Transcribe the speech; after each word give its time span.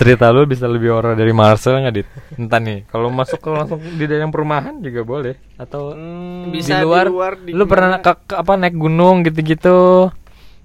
cerita 0.00 0.32
lu 0.32 0.42
bisa 0.44 0.64
lebih 0.64 0.88
horor 0.90 1.12
dari 1.12 1.28
Marcel 1.30 1.76
nggak 1.78 1.94
dit? 1.94 2.08
Entah 2.34 2.56
nih 2.56 2.88
kalau 2.88 3.12
masuk 3.12 3.36
ke 3.36 3.48
langsung 3.48 3.76
di 3.84 4.04
dalam 4.04 4.32
perumahan 4.32 4.80
juga 4.80 5.04
boleh. 5.04 5.36
Atau 5.54 5.92
Hmm, 5.92 6.48
di 6.48 6.56
bisa 6.56 6.80
luar, 6.80 7.12
di 7.36 7.52
lu 7.52 7.68
pernah 7.68 8.00
ke, 8.00 8.12
ke- 8.24 8.34
apa 8.34 8.56
naik 8.56 8.72
gunung 8.74 9.20
gitu-gitu? 9.20 10.08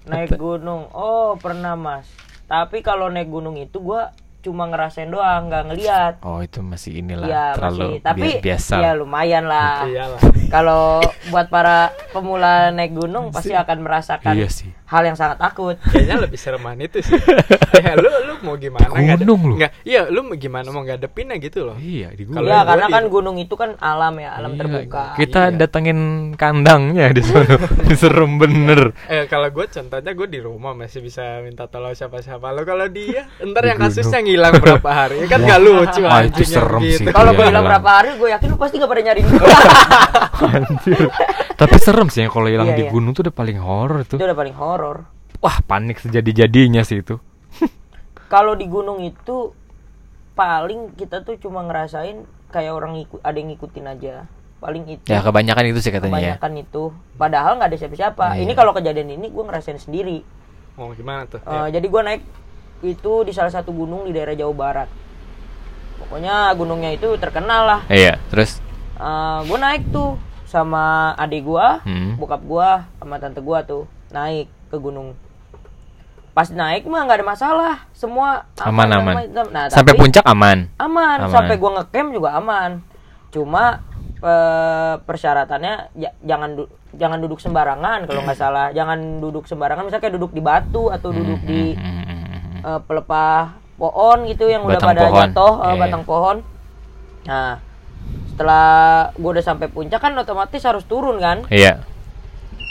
Naik 0.04 0.40
gunung. 0.40 0.88
Oh 0.90 1.36
pernah 1.36 1.76
mas. 1.76 2.08
Tapi 2.46 2.80
kalau 2.80 3.06
naik 3.06 3.28
gunung 3.28 3.54
itu 3.54 3.76
gua 3.76 4.14
cuma 4.38 4.62
ngerasain 4.64 5.10
doang 5.10 5.50
nggak 5.50 5.64
ngeliat. 5.66 6.14
Oh 6.22 6.38
itu 6.38 6.62
masih 6.62 7.02
inilah 7.02 7.26
ya 7.26 7.44
terlalu 7.52 7.98
masih. 7.98 8.00
tapi 8.00 8.20
bi- 8.22 8.40
biasa. 8.40 8.74
ya 8.78 8.90
lumayan 8.94 9.44
lah. 9.44 9.82
Iyalah. 9.84 10.20
kalau 10.46 11.02
buat 11.28 11.50
para 11.50 11.90
pemula 12.14 12.70
naik 12.70 12.94
gunung 12.94 13.34
pasti 13.34 13.52
akan 13.52 13.78
merasakan 13.82 14.32
Iya 14.32 14.46
sih. 14.46 14.70
Hal 14.86 15.02
yang 15.02 15.14
sangat 15.14 15.36
takut 15.36 15.74
Kayaknya 15.82 16.16
lebih 16.20 16.38
sereman 16.38 16.78
itu 16.78 16.98
sih. 17.00 17.18
ya, 17.76 17.94
lu 17.94 18.06
lu 18.06 18.34
mau 18.40 18.54
gimana? 18.54 18.86
ada- 18.86 19.18
Gunung 19.18 19.40
lu. 19.44 19.54
nggak- 19.56 19.82
iya, 19.82 20.06
lu 20.06 20.22
mau 20.22 20.34
gimana 20.34 20.68
mau 20.68 20.80
ngadepinnya 20.80 21.36
gitu 21.36 21.64
loh. 21.64 21.76
iya 21.76 22.08
di 22.08 22.22
Kalau 22.24 22.44
ya 22.44 22.54
gua 22.56 22.68
karena 22.68 22.86
di- 22.86 22.92
kan 22.92 23.04
gunung 23.06 23.36
itu 23.36 23.54
kan 23.54 23.70
alam 23.76 24.14
ya 24.16 24.30
alam 24.32 24.50
Iya, 24.52 24.58
terbuka 24.58 25.04
kita 25.16 25.42
Iya. 25.44 25.56
datengin 25.58 26.00
kandangnya 26.32 27.06
di 27.10 27.20
sana 27.20 27.54
serem 27.96 28.36
bener 28.36 28.94
Eh 29.04 29.26
kalau 29.26 29.48
gue 29.48 29.66
contohnya 29.66 30.12
gue 30.12 30.28
di 30.28 30.38
rumah 30.38 30.72
masih 30.72 31.00
bisa 31.00 31.22
minta 31.40 31.66
tolong 31.66 31.92
siapa-siapa 31.92 32.46
lo 32.48 32.62
kalau 32.62 32.86
dia 32.86 33.26
ntar 33.40 33.60
Di 33.60 33.68
yang 33.68 33.78
kasusnya 33.80 34.18
ngilang 34.20 34.54
berapa 34.56 34.86
hari 34.88 35.26
kan 35.26 35.40
gak 35.40 35.60
lucu 35.60 36.00
Wah, 36.00 36.22
itu 36.22 36.42
serem 36.44 36.80
sih. 36.80 37.02
gitu. 37.02 37.10
kalau 37.10 37.30
Iya, 37.30 37.36
gue 37.36 37.44
hilang 37.44 37.52
hilang. 37.56 37.66
berapa 37.66 37.88
hari 37.92 38.08
gue 38.14 38.28
yakin 38.30 38.48
lu 38.48 38.56
pasti 38.56 38.74
gak 38.76 38.88
pada 38.88 39.02
nyariin 39.02 39.26
gue 39.32 39.48
Anjir. 40.38 41.04
Tapi 41.56 41.76
serem 41.80 42.08
sih 42.12 42.24
ya 42.24 42.28
kalau 42.28 42.46
hilang 42.46 42.72
Iya, 42.72 42.78
di 42.78 42.84
iya. 42.86 42.92
gunung 42.92 43.12
tuh 43.16 43.26
udah 43.28 43.34
paling 43.34 43.58
horor 43.58 44.04
itu 44.04 44.20
udah 44.20 44.36
paling 44.36 44.56
horor 44.56 45.16
wah 45.40 45.58
panik 45.64 46.00
sejadi-jadinya 46.00 46.82
sih 46.82 47.04
itu. 47.04 47.20
Kalau 48.32 48.56
di 48.56 48.66
gunung 48.66 48.98
itu 49.04 49.52
paling 50.36 50.92
kita 50.98 51.24
tuh 51.24 51.40
cuma 51.40 51.64
ngerasain 51.64 52.26
kayak 52.52 52.72
orang 52.72 52.98
ngikut 53.00 53.20
ada 53.22 53.36
yang 53.36 53.48
ngikutin 53.54 53.86
aja. 53.86 54.14
Paling 54.56 54.84
itu. 54.88 55.06
Ya 55.06 55.20
kebanyakan 55.20 55.64
itu 55.70 55.80
sih 55.84 55.92
katanya 55.92 56.16
ya. 56.16 56.34
Kebanyakan 56.40 56.52
itu. 56.64 56.82
Padahal 57.14 57.52
nggak 57.60 57.68
ada 57.70 57.78
siapa-siapa. 57.78 58.24
Iya. 58.34 58.42
ini 58.42 58.52
kalau 58.56 58.72
kejadian 58.72 59.08
ini 59.12 59.26
gue 59.28 59.44
ngerasain 59.44 59.78
sendiri. 59.78 60.24
Mau 60.76 60.92
gimana 60.92 61.28
tuh? 61.28 61.40
Eh, 61.44 61.68
jadi 61.72 61.86
gue 61.86 62.02
naik 62.02 62.22
itu 62.84 63.12
di 63.24 63.32
salah 63.32 63.52
satu 63.52 63.72
gunung 63.72 64.08
di 64.08 64.12
daerah 64.16 64.34
Jawa 64.36 64.54
Barat. 64.56 64.88
Pokoknya 65.96 66.52
gunungnya 66.56 66.92
itu 66.92 67.08
terkenal 67.20 67.62
lah. 67.68 67.80
Iya 67.88 68.20
terus? 68.32 68.60
Gue 69.44 69.58
naik 69.60 69.92
tuh 69.92 70.16
sama 70.46 70.84
adik 71.14 71.42
gue 71.42 71.66
Hmm. 71.82 72.14
bokap 72.16 72.40
gue 72.40 72.68
sama 72.96 73.18
tante 73.18 73.38
gue 73.38 73.58
tuh 73.64 73.82
naik 74.08 74.46
ke 74.66 74.76
gunung. 74.76 75.12
Pas 76.32 76.46
naik 76.46 76.84
mah 76.84 77.02
nggak 77.02 77.18
ada 77.18 77.26
masalah 77.26 77.74
semua 77.90 78.44
aman 78.58 78.88
aman 78.90 79.14
Nah, 79.50 79.66
sampai 79.66 79.92
tapi- 79.92 80.00
puncak 80.00 80.22
aman? 80.22 80.68
Aman, 80.76 81.18
Aman. 81.18 81.30
sampai 81.30 81.56
gua 81.56 81.80
ngecamp 81.80 82.10
juga 82.10 82.30
aman. 82.32 82.84
Cuma 83.30 83.80
persyaratannya 85.02 85.74
ja- 85.94 86.16
jangan 86.22 86.50
du- 86.54 86.70
jangan 86.92 87.18
duduk 87.18 87.38
sembarangan 87.38 88.04
kalau 88.04 88.20
nggak 88.22 88.36
salah. 88.36 88.68
Jangan 88.70 89.18
duduk 89.18 89.44
sembarangan 89.44 89.84
misalnya 89.84 90.02
kayak 90.02 90.16
duduk 90.16 90.32
di 90.32 90.40
batu 90.40 90.88
atau 90.88 91.08
duduk 91.10 91.40
di 91.42 91.72
Hmm, 91.72 92.60
eh, 92.62 92.80
pelepah 92.82 93.44
pohon 93.74 94.24
gitu 94.26 94.44
yang 94.46 94.62
udah 94.62 94.76
Batang 94.76 94.90
pada 94.90 95.00
pohon. 95.02 95.16
jatuh 95.22 95.52
Iya, 95.58 95.74
batang 95.78 96.04
pohon. 96.04 96.36
Nah 97.24 97.48
setelah 98.36 98.68
gua 99.16 99.30
udah 99.32 99.40
sampai 99.42 99.66
puncak 99.66 99.96
kan 99.96 100.12
otomatis 100.12 100.60
harus 100.60 100.84
turun 100.84 101.16
kan? 101.16 101.48
Iya. 101.48 101.80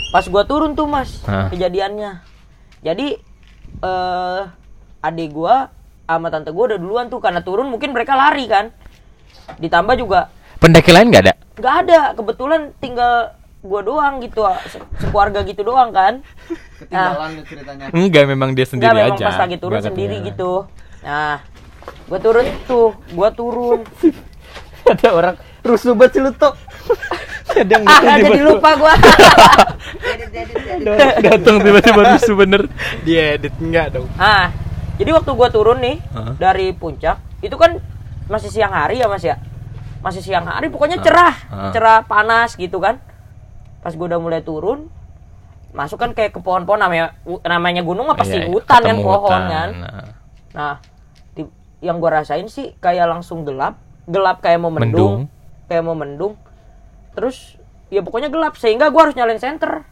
Pas 0.07 0.21
gua 0.23 0.45
turun 0.45 0.77
tuh 0.77 0.85
mas 0.85 1.25
Hah. 1.25 1.49
kejadiannya. 1.49 2.21
Jadi 2.79 3.17
eh 3.75 4.41
adik 5.01 5.29
gua 5.31 5.73
sama 6.05 6.29
tante 6.29 6.49
gua 6.49 6.69
udah 6.69 6.77
duluan 6.77 7.09
tuh 7.09 7.17
karena 7.17 7.41
turun 7.41 7.65
mungkin 7.65 7.89
mereka 7.91 8.13
lari 8.13 8.45
kan? 8.45 8.69
Ditambah 9.57 9.97
juga 9.97 10.29
pendaki 10.55 10.93
lain 10.93 11.09
nggak 11.09 11.23
ada? 11.23 11.33
Nggak 11.55 11.75
ada. 11.81 11.99
Kebetulan 12.13 12.61
tinggal 12.77 13.33
gua 13.59 13.81
doang 13.81 14.21
gitu 14.21 14.45
se- 14.63 14.77
sekeluarga 15.01 15.41
gitu 15.41 15.65
doang 15.65 15.89
kan? 15.89 16.21
Ketinggalan 16.77 17.29
lu 17.31 17.43
ceritanya. 17.43 17.85
enggak 17.89 18.25
memang 18.29 18.53
dia 18.53 18.69
sendiri 18.69 18.85
Nggak, 18.85 19.01
memang 19.01 19.17
aja. 19.17 19.25
pas 19.25 19.39
lagi 19.41 19.57
turun 19.57 19.81
sendiri 19.81 20.21
ketinggalan. 20.21 20.29
gitu. 20.29 20.51
Nah 21.01 21.35
gua 22.05 22.19
turun 22.21 22.45
tuh 22.63 22.87
gua 23.11 23.29
turun. 23.33 23.81
Ada 24.85 25.09
orang 25.11 25.35
rusuh 25.65 25.91
banget 25.91 26.15
celutok 26.15 26.55
ada 27.47 27.67
yang 27.67 27.83
ah 27.83 28.15
jadi 28.15 28.39
lupa 28.43 28.69
gua 28.75 28.93
datang 31.21 31.55
tiba-tiba 31.59 32.01
rusuh 32.07 32.35
bener 32.35 32.61
diedit 33.01 33.53
enggak 33.57 33.91
dong 33.91 34.07
Ah, 34.15 34.49
jadi 34.95 35.11
waktu 35.11 35.29
gua 35.31 35.47
turun 35.49 35.77
nih 35.79 35.97
Hah? 36.09 36.33
dari 36.37 36.71
puncak, 36.71 37.19
itu 37.39 37.53
kan 37.53 37.77
masih 38.25 38.47
siang 38.47 38.69
hari 38.69 38.97
ya 38.97 39.05
Mas 39.05 39.21
ya? 39.21 39.35
Masih 39.99 40.21
siang 40.21 40.43
hari, 40.45 40.67
pokoknya 40.67 40.99
cerah, 40.99 41.33
Ah. 41.47 41.69
cerah 41.71 42.01
panas 42.01 42.53
gitu 42.53 42.77
kan. 42.77 42.97
Pas 43.81 43.91
gua 43.91 44.05
udah 44.07 44.17
mulai 44.17 44.39
turun, 44.39 44.87
masuk 45.71 45.97
kan 45.97 46.11
kayak 46.11 46.31
ke 46.31 46.39
pohon-pohon 46.39 46.77
namanya 46.77 47.11
namanya 47.41 47.81
gunung 47.81 48.05
mah 48.05 48.13
pasti 48.13 48.37
Iya, 48.37 48.47
hutan 48.47 48.79
kan 48.81 48.95
pohon 48.97 49.19
hutan. 49.19 49.41
kan. 49.45 49.69
Nah, 49.75 50.03
Nah, 50.53 50.73
di- 51.33 51.49
yang 51.81 51.97
gua 51.97 52.15
rasain 52.15 52.45
sih 52.45 52.71
kayak 52.77 53.05
langsung 53.05 53.43
gelap, 53.43 53.75
gelap 54.05 54.39
kayak 54.39 54.57
mau 54.57 54.69
Mendung. 54.69 54.79
mendung, 54.79 55.13
kayak 55.65 55.83
mau 55.83 55.93
mendung. 55.93 56.35
Terus 57.13 57.55
ya 57.87 58.01
pokoknya 58.01 58.27
gelap 58.27 58.55
sehingga 58.55 58.89
gua 58.89 59.09
harus 59.09 59.15
nyalain 59.15 59.39
senter. 59.39 59.85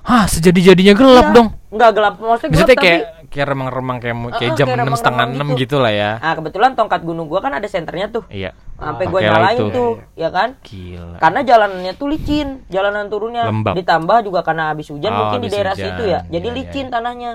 Hah, 0.00 0.24
sejadi-jadinya 0.24 0.96
gelap 0.96 1.26
Iya, 1.28 1.34
dong. 1.36 1.48
Enggak 1.68 1.90
gelap, 1.92 2.14
maksudnya 2.16 2.24
gelap 2.24 2.40
Maksudnya 2.40 2.66
tapi 2.72 2.80
kayak 2.80 3.00
kayak 3.30 3.46
remang-remang 3.46 3.96
kayak 4.00 4.16
Ah, 4.16 4.56
jam 4.56 4.66
enam 4.66 4.96
setengah 4.96 5.26
enam 5.28 5.48
gitu. 5.54 5.76
lah 5.76 5.92
ya. 5.92 6.16
Nah 6.18 6.32
kebetulan 6.34 6.70
tongkat 6.72 7.00
gunung 7.04 7.28
gua 7.28 7.38
kan 7.38 7.52
ada 7.52 7.68
senternya 7.68 8.08
tuh. 8.08 8.24
Iya. 8.32 8.56
Sampai 8.74 9.04
Ah, 9.06 9.10
gua 9.12 9.20
nyalain 9.20 9.58
itu. 9.60 9.68
tuh, 9.70 9.92
ya 10.16 10.28
kan? 10.32 10.56
Gila. 10.64 11.20
Karena 11.20 11.40
jalanannya 11.44 11.92
tuh 11.94 12.06
licin, 12.08 12.48
jalanan 12.66 13.06
turunnya 13.06 13.44
Lembab. 13.44 13.76
ditambah 13.76 14.18
juga 14.24 14.40
karena 14.40 14.72
habis 14.72 14.88
hujan 14.88 15.12
Oh, 15.12 15.18
mungkin 15.28 15.40
di 15.44 15.48
daerah 15.52 15.76
hujan. 15.76 15.84
situ 15.84 16.02
ya. 16.08 16.20
Jadi 16.26 16.48
iya, 16.48 16.56
licin 16.56 16.86
iya. 16.88 16.92
tanahnya. 16.96 17.32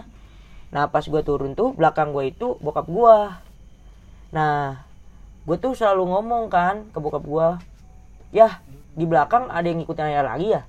Nah, 0.74 0.84
pas 0.90 1.06
gua 1.06 1.22
turun 1.22 1.54
tuh 1.54 1.70
belakang 1.72 2.12
gua 2.12 2.26
itu 2.26 2.58
bokap 2.60 2.90
gua. 2.90 3.46
Nah, 4.34 4.85
gua 5.46 5.56
tuh 5.62 5.78
selalu 5.78 6.10
ngomong 6.10 6.50
kan 6.50 6.90
ke 6.90 6.98
bokap 6.98 7.24
gua, 7.24 7.62
"Yah, 8.34 8.60
di 8.98 9.06
belakang 9.06 9.48
ada 9.48 9.66
yang 9.66 9.82
ngikutin 9.82 10.06
ayah 10.10 10.26
lagi 10.26 10.58
ya?" 10.58 10.62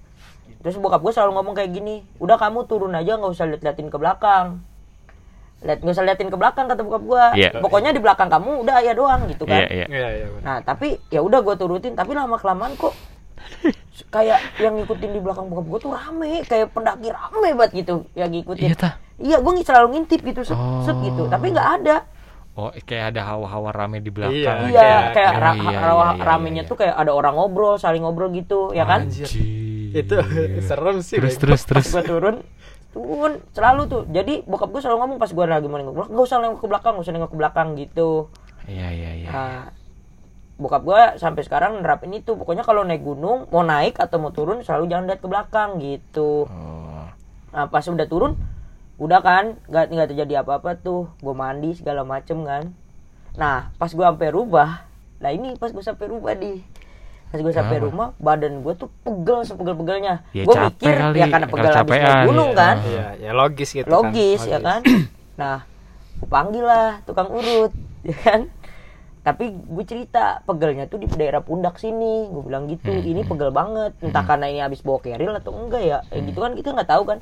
Terus 0.60 0.76
bokap 0.78 1.00
gua 1.00 1.12
selalu 1.12 1.32
ngomong 1.40 1.54
kayak 1.56 1.72
gini, 1.72 2.04
"Udah 2.20 2.36
kamu 2.36 2.68
turun 2.68 2.92
aja 2.92 3.16
nggak 3.16 3.32
usah 3.32 3.48
liat-liatin 3.48 3.88
ke 3.88 3.96
belakang." 3.96 4.60
Lihat 5.64 5.80
nggak 5.80 5.94
usah 5.96 6.04
liatin 6.04 6.28
ke 6.28 6.36
belakang 6.36 6.68
kata 6.68 6.84
bokap 6.84 7.02
gua. 7.02 7.24
Iya. 7.32 7.58
Pokoknya 7.64 7.96
di 7.96 8.00
belakang 8.04 8.28
kamu 8.28 8.60
udah 8.62 8.74
ayah 8.84 8.94
doang 8.94 9.24
gitu 9.26 9.48
kan. 9.48 9.64
Iya, 9.64 9.68
iya. 9.72 9.86
iya 9.88 10.08
iya 10.20 10.26
bener. 10.28 10.42
Nah 10.44 10.56
tapi 10.60 11.00
ya 11.08 11.24
udah 11.24 11.40
gue 11.40 11.54
turutin 11.56 11.96
tapi 11.96 12.12
lama 12.12 12.36
kelamaan 12.36 12.76
kok 12.76 12.92
kayak 14.12 14.38
yang 14.60 14.76
ngikutin 14.76 15.10
di 15.16 15.20
belakang 15.24 15.48
bokap 15.48 15.66
gue 15.66 15.78
tuh 15.80 15.90
rame 15.96 16.44
kayak 16.44 16.68
pendaki 16.76 17.08
rame 17.08 17.48
banget 17.56 17.72
gitu 17.84 18.04
yang 18.12 18.28
ngikutin. 18.28 18.68
Iya, 18.68 18.76
tah. 18.76 18.94
Iya 19.16 19.40
gue 19.40 19.52
selalu 19.64 19.86
ngintip 19.96 20.20
gitu 20.20 20.40
set, 20.44 20.58
set 20.84 20.92
Oh. 20.92 21.00
gitu 21.00 21.22
tapi 21.32 21.56
nggak 21.56 21.68
ada. 21.82 22.04
Oh, 22.56 22.72
kayak 22.72 23.12
ada 23.12 23.22
hawa-hawa 23.26 23.68
rame 23.70 24.00
di 24.00 24.08
belakang. 24.08 24.32
Iya, 24.34 24.52
Iya 24.64 24.80
kayak- 24.80 25.04
kayak 25.12 25.30
Oh, 25.30 25.38
ra- 25.38 25.54
iya, 25.54 25.78
rawa- 25.78 26.04
iya, 26.08 26.16
iya, 26.16 26.24
ramenya 26.24 26.62
iya. 26.62 26.68
tuh 26.68 26.76
kayak 26.76 26.94
ada 26.96 27.12
orang 27.12 27.34
ngobrol 27.34 27.76
saling 27.76 28.00
ngobrol 28.00 28.32
gitu 28.32 28.72
ya 28.72 28.82
kan. 28.82 29.04
Anjir. 29.04 29.28
Anjir. 29.28 29.44
itu 29.94 30.12
serem 30.68 30.96
sih 31.00 31.16
Terus 31.16 31.36
terus 31.36 31.62
terus. 31.62 31.86
Gue 31.86 32.00
turun 32.02 32.36
turun 32.90 33.32
selalu 33.50 33.82
tuh 33.86 34.02
jadi 34.06 34.40
bokap 34.42 34.68
gue 34.70 34.80
selalu 34.80 34.98
ngomong 34.98 35.18
pas 35.18 35.28
gue 35.28 35.44
lagi 35.46 35.64
mau 35.64 35.76
nengok 35.76 36.08
nggak 36.08 36.20
usah 36.22 36.36
nengok 36.38 36.58
ke 36.58 36.66
belakang 36.66 36.92
nggak 36.92 37.04
usah 37.04 37.12
nengok 37.12 37.28
ke 37.28 37.38
belakang 37.38 37.68
gitu 37.74 38.10
Iya, 38.64 38.88
iya, 38.90 39.10
iya. 39.14 39.28
Nah, 39.30 39.62
bokap 40.56 40.82
gue 40.82 41.00
sampai 41.16 41.42
sekarang 41.42 41.78
nerapin 41.78 42.10
itu. 42.10 42.34
Pokoknya 42.34 42.60
kalau 42.60 42.82
naik 42.82 42.98
gunung, 43.00 43.46
mau 43.46 43.62
naik 43.62 43.96
atau 43.96 44.16
mau 44.16 44.28
turun 44.30 44.58
selalu 44.60 44.84
jangan 44.86 45.04
lihat 45.06 45.20
ke 45.20 45.28
belakang 45.28 45.70
gitu. 45.78 46.44
Oh. 46.44 47.04
Nah, 47.48 47.68
pas 47.68 47.84
udah 47.84 48.04
turun, 48.04 48.34
udah 48.96 49.20
kan, 49.20 49.44
nggak 49.68 49.84
nggak 49.92 50.08
terjadi 50.12 50.34
apa-apa 50.40 50.76
tuh. 50.80 51.12
Gue 51.20 51.34
mandi 51.36 51.76
segala 51.76 52.02
macem 52.02 52.44
kan. 52.44 52.72
Nah, 53.36 53.68
pas 53.76 53.92
gue 53.92 54.04
sampai 54.04 54.32
rumah, 54.32 54.88
nah 55.20 55.28
ini 55.28 55.52
pas 55.60 55.68
gue 55.68 55.84
sampai 55.84 56.08
rumah 56.08 56.32
di 56.32 56.64
pas 57.26 57.42
gue 57.42 57.52
sampai 57.52 57.82
rumah 57.82 58.14
badan 58.22 58.62
gue 58.62 58.74
tuh 58.78 58.88
pegel 59.02 59.44
sepegel-pegelnya. 59.44 60.24
Ya, 60.30 60.46
gue 60.46 60.54
mikir 60.56 60.94
kali, 60.94 61.18
ya 61.20 61.26
karena 61.26 61.46
pegel 61.50 61.74
habis 61.74 61.98
naik 61.98 62.26
gunung 62.30 62.50
iya. 62.54 62.56
kan. 62.56 62.76
Iya, 62.80 63.06
ya 63.20 63.30
logis 63.34 63.70
gitu 63.74 63.88
logis 63.90 64.40
kan. 64.40 64.52
ya 64.52 64.58
kan. 64.68 64.80
Nah 65.36 65.56
gue 66.16 66.28
panggil 66.32 66.64
lah 66.64 67.02
tukang 67.04 67.28
urut 67.28 67.72
ya 68.08 68.16
kan. 68.24 68.40
Tapi 69.26 69.50
gue 69.50 69.84
cerita 69.84 70.38
pegelnya 70.46 70.86
tuh 70.86 71.02
di 71.02 71.10
daerah 71.10 71.42
pundak 71.42 71.82
sini. 71.82 72.30
Gue 72.30 72.46
bilang 72.46 72.70
gitu 72.70 72.94
Hmm, 72.94 73.02
ini 73.02 73.26
pegel 73.26 73.50
banget. 73.50 73.98
Entah 73.98 74.22
karena 74.22 74.46
ini 74.46 74.62
habis 74.62 74.80
bawa 74.86 75.02
keril 75.02 75.34
atau 75.34 75.50
enggak 75.50 75.82
ya. 75.82 75.98
Hmm. 76.06 76.14
eh, 76.14 76.20
gitu 76.30 76.38
kan 76.38 76.54
kita 76.54 76.68
nggak 76.72 76.88
tahu 76.88 77.02
kan 77.10 77.18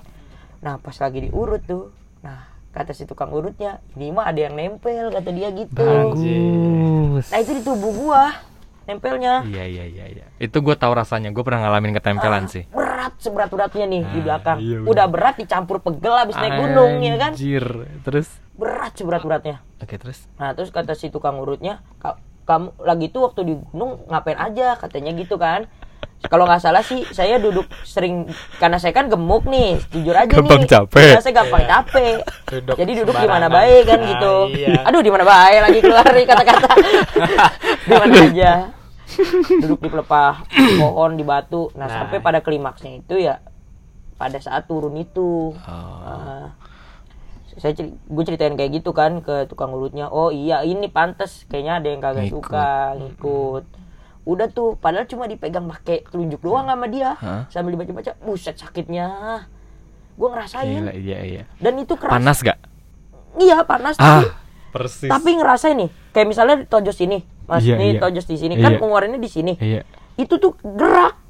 nah 0.64 0.80
pas 0.80 0.96
lagi 0.96 1.18
diurut 1.22 1.60
tuh 1.62 1.92
nah 2.18 2.40
kata 2.70 2.90
si 2.90 3.04
tukang 3.04 3.28
urutnya 3.30 3.84
ini 3.92 4.08
mah 4.08 4.26
ada 4.26 4.40
yang 4.42 4.56
nempel 4.56 5.12
kata 5.12 5.28
dia 5.28 5.52
gitu 5.52 5.76
Bagus. 5.78 7.28
nah 7.28 7.38
itu 7.38 7.52
di 7.52 7.62
tubuh 7.62 7.92
gua 7.92 8.32
nempelnya 8.84 9.44
Iya, 9.44 9.64
iya, 9.64 9.84
iya, 9.86 10.04
iya. 10.10 10.26
Itu 10.36 10.60
gue 10.60 10.72
tahu 10.74 10.92
rasanya. 10.92 11.32
Gue 11.32 11.40
pernah 11.40 11.64
ngalamin 11.64 11.96
ketempelan 11.96 12.44
sih. 12.46 12.68
berat 12.68 13.16
seberat 13.16 13.48
beratnya 13.48 13.84
nih 13.86 14.02
di 14.02 14.18
Ah, 14.18 14.24
belakang 14.26 14.58
iya, 14.58 14.76
bener. 14.76 14.90
udah 14.90 15.06
berat 15.08 15.34
dicampur 15.36 15.80
pegel 15.80 16.12
habis 16.14 16.36
naik 16.36 16.52
gunung 16.58 17.00
ya 17.00 17.16
kan 17.16 17.32
Anjir. 17.32 17.64
Terus 18.02 18.28
berat 18.52 18.92
seberat-beratnya 18.92 19.64
Oke, 19.78 19.96
terus? 19.96 20.28
Nah 20.34 20.52
terus 20.52 20.68
kata 20.68 20.92
si 20.92 21.08
tukang 21.08 21.36
urutnya, 21.38 21.80
"Ka- 21.96 22.16
kamu 22.44 22.76
lagi 22.78 23.06
tuh 23.08 23.24
waktu 23.24 23.40
di 23.42 23.54
gunung 23.66 24.04
ngapain 24.04 24.36
aja 24.36 24.76
katanya 24.76 25.12
gitu 25.14 25.36
kan. 25.36 25.64
Kalau 26.24 26.44
nggak 26.44 26.58
salah 26.58 26.80
sih 26.80 27.04
saya 27.06 27.36
duduk 27.36 27.68
sering 27.82 28.24
karena 28.56 28.76
saya 28.76 28.90
kan 28.90 29.06
gemuk 29.06 29.44
nih, 29.44 29.76
jujur 29.88 30.12
aja 30.12 30.26
Gampang 30.30 30.62
nih. 30.62 30.70
capek. 30.70 31.12
Saya 31.18 31.34
gampang 31.36 31.60
Iya. 31.60 31.70
capek. 31.70 32.16
Duduk 32.46 32.76
Jadi 32.76 32.92
duduk 32.96 33.14
di 33.14 33.28
mana 33.28 33.46
baik 33.46 33.82
kan 33.84 33.98
Nah, 33.98 34.08
gitu. 34.08 34.34
iya. 34.54 34.74
Aduh 34.84 35.00
di 35.00 35.10
mana 35.10 35.22
baik 35.22 35.60
lagi 35.62 35.78
keluar 35.80 36.06
nih 36.06 36.24
kata-kata. 36.24 36.70
di 37.86 37.92
mana 37.92 38.14
aja. 38.22 38.52
Duduk 39.60 39.78
di 39.78 39.88
pelepah 39.88 40.32
pohon 40.78 41.10
di 41.12 41.22
batu. 41.22 41.68
Nah, 41.72 41.84
Nah. 41.84 41.92
sampai 42.02 42.18
pada 42.18 42.40
klimaksnya 42.40 42.98
itu 42.98 43.14
ya 43.16 43.38
pada 44.14 44.38
saat 44.38 44.64
turun 44.64 44.96
itu. 44.96 45.52
Oh. 45.52 45.98
Nah, 46.02 46.56
saya 47.54 47.70
gue 47.86 48.24
ceritain 48.24 48.50
kayak 48.52 48.74
gitu 48.74 48.90
kan 48.90 49.20
ke 49.20 49.46
tukang 49.46 49.70
urutnya 49.70 50.08
oh 50.08 50.26
iya 50.28 50.66
ini 50.66 50.90
pantas 50.90 51.46
kayaknya 51.46 51.78
ada 51.78 51.86
yang 51.86 52.02
kagak 52.02 52.26
Ngikut. 52.26 52.34
suka 52.42 52.68
ngikut 52.98 53.64
udah 54.24 54.48
tuh 54.48 54.74
padahal 54.74 55.04
cuma 55.04 55.24
dipegang 55.24 55.68
pakai 55.68 56.00
telunjuk 56.04 56.40
doang 56.40 56.64
sama 56.64 56.86
dia 56.86 57.12
Hah? 57.14 57.44
sambil 57.46 57.72
dibaca-baca 57.72 58.16
buset 58.18 58.56
sakitnya 58.56 59.08
gue 60.14 60.28
ngerasain 60.30 60.80
Gila, 60.80 60.92
iya 60.92 61.18
iya. 61.20 61.42
dan 61.58 61.76
itu 61.76 61.92
keras 61.92 62.08
Panas 62.10 62.38
gak? 62.40 62.58
iya 63.36 63.60
panas 63.62 63.96
Ah, 63.96 64.22
tapi 64.22 64.26
persis. 64.70 65.10
tapi 65.10 65.30
ngerasain 65.34 65.76
nih 65.76 65.90
kayak 66.10 66.26
misalnya 66.26 66.56
tojos 66.64 66.96
ini 66.98 67.20
mas 67.44 67.60
Iya, 67.60 67.76
nih 67.76 67.90
iya. 67.90 68.00
tojos 68.00 68.24
di 68.24 68.36
sini 68.36 68.54
kan 68.56 68.72
Iya. 68.72 68.80
pengeluarannya 68.80 69.18
di 69.18 69.28
sini 69.28 69.52
Iya. 69.54 69.84
itu 70.16 70.34
tuh 70.34 70.56
gerak 70.62 71.20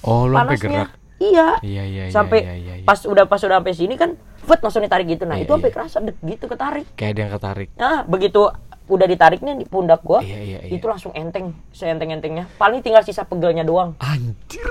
Oh, 0.00 0.24
lu 0.24 0.32
sampai 0.32 0.56
panasnya 0.56 0.70
gerak. 0.80 0.90
iya 1.18 1.48
Iya, 1.60 1.82
iya, 1.84 2.02
iya, 2.02 2.04
sampai 2.08 2.38
iya, 2.40 2.54
iya, 2.56 2.74
iya. 2.80 2.86
pas 2.88 3.02
udah 3.02 3.24
pas 3.26 3.36
udah 3.38 3.60
sampai 3.60 3.74
sini 3.74 3.94
kan 3.94 4.16
vet 4.40 4.60
langsung 4.60 4.80
ditarik 4.80 5.04
gitu 5.06 5.24
nah 5.24 5.36
Iya, 5.36 5.44
itu 5.44 5.52
sampai 5.52 5.68
iya. 5.68 5.76
kerasa 5.76 5.96
dek 6.00 6.16
gitu 6.18 6.44
ketarik 6.46 6.86
Kayak 6.94 7.10
ada 7.10 7.20
yang 7.20 7.32
ketarik. 7.34 7.68
Nah, 7.76 7.98
begitu 8.02 8.40
udah 8.90 9.06
ditariknya 9.06 9.54
di 9.54 9.64
pundak 9.64 10.02
gua, 10.02 10.18
Iya, 10.20 10.38
iya, 10.42 10.58
iya. 10.66 10.74
itu 10.74 10.84
langsung 10.90 11.14
enteng, 11.14 11.54
seenteng-entengnya. 11.70 12.50
Paling 12.58 12.82
tinggal 12.82 13.06
sisa 13.06 13.22
pegelnya 13.22 13.62
doang. 13.62 13.94
Anjir, 14.02 14.66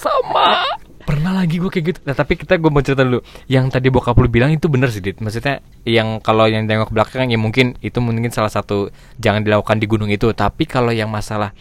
sama. 0.00 0.64
Pernah 1.04 1.40
lagi 1.40 1.60
gue 1.60 1.70
kayak 1.72 1.86
gitu. 1.92 1.98
Nah, 2.04 2.16
tapi 2.16 2.36
kita 2.36 2.56
gue 2.60 2.68
mau 2.68 2.84
cerita 2.84 3.04
dulu. 3.04 3.20
Yang 3.48 3.76
tadi 3.76 3.88
bokap 3.88 4.16
lu 4.16 4.28
bilang 4.28 4.52
itu 4.52 4.68
bener 4.68 4.92
sih, 4.92 5.00
Dit. 5.00 5.20
Maksudnya 5.20 5.64
yang 5.88 6.20
kalau 6.20 6.44
yang 6.48 6.68
tengok 6.68 6.92
ke 6.92 6.94
belakang 6.96 7.32
ya 7.32 7.40
mungkin 7.40 7.76
itu 7.80 7.96
mungkin 8.00 8.28
salah 8.28 8.52
satu 8.52 8.92
jangan 9.16 9.40
dilakukan 9.40 9.80
di 9.80 9.86
gunung 9.88 10.12
itu. 10.12 10.28
Tapi 10.36 10.68
kalau 10.68 10.92
yang 10.92 11.08
masalah 11.08 11.52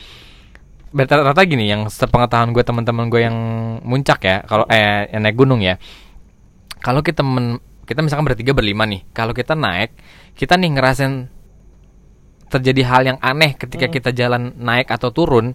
rata-rata 0.92 1.44
gini 1.44 1.68
yang 1.68 1.92
sepengetahuan 1.92 2.56
gue 2.56 2.64
teman-teman 2.64 3.12
gue 3.12 3.22
yang 3.22 3.38
muncak 3.84 4.24
ya 4.24 4.38
kalau 4.48 4.64
eh 4.72 5.12
yang 5.12 5.22
naik 5.24 5.36
gunung 5.36 5.60
ya 5.60 5.76
kalau 6.80 7.04
kita 7.04 7.28
men, 7.28 7.60
kita 7.84 8.00
misalkan 8.00 8.24
bertiga 8.24 8.56
berlima 8.56 8.88
nih 8.88 9.04
kalau 9.12 9.36
kita 9.36 9.54
naik 9.54 9.92
kita 10.40 10.56
nih 10.56 10.72
ngerasain 10.80 11.28
terjadi 12.48 12.82
hal 12.84 13.02
yang 13.06 13.20
aneh 13.20 13.54
ketika 13.54 13.86
Hmm. 13.86 13.94
kita 13.94 14.10
jalan 14.12 14.42
naik 14.56 14.88
atau 14.88 15.10
turun 15.10 15.54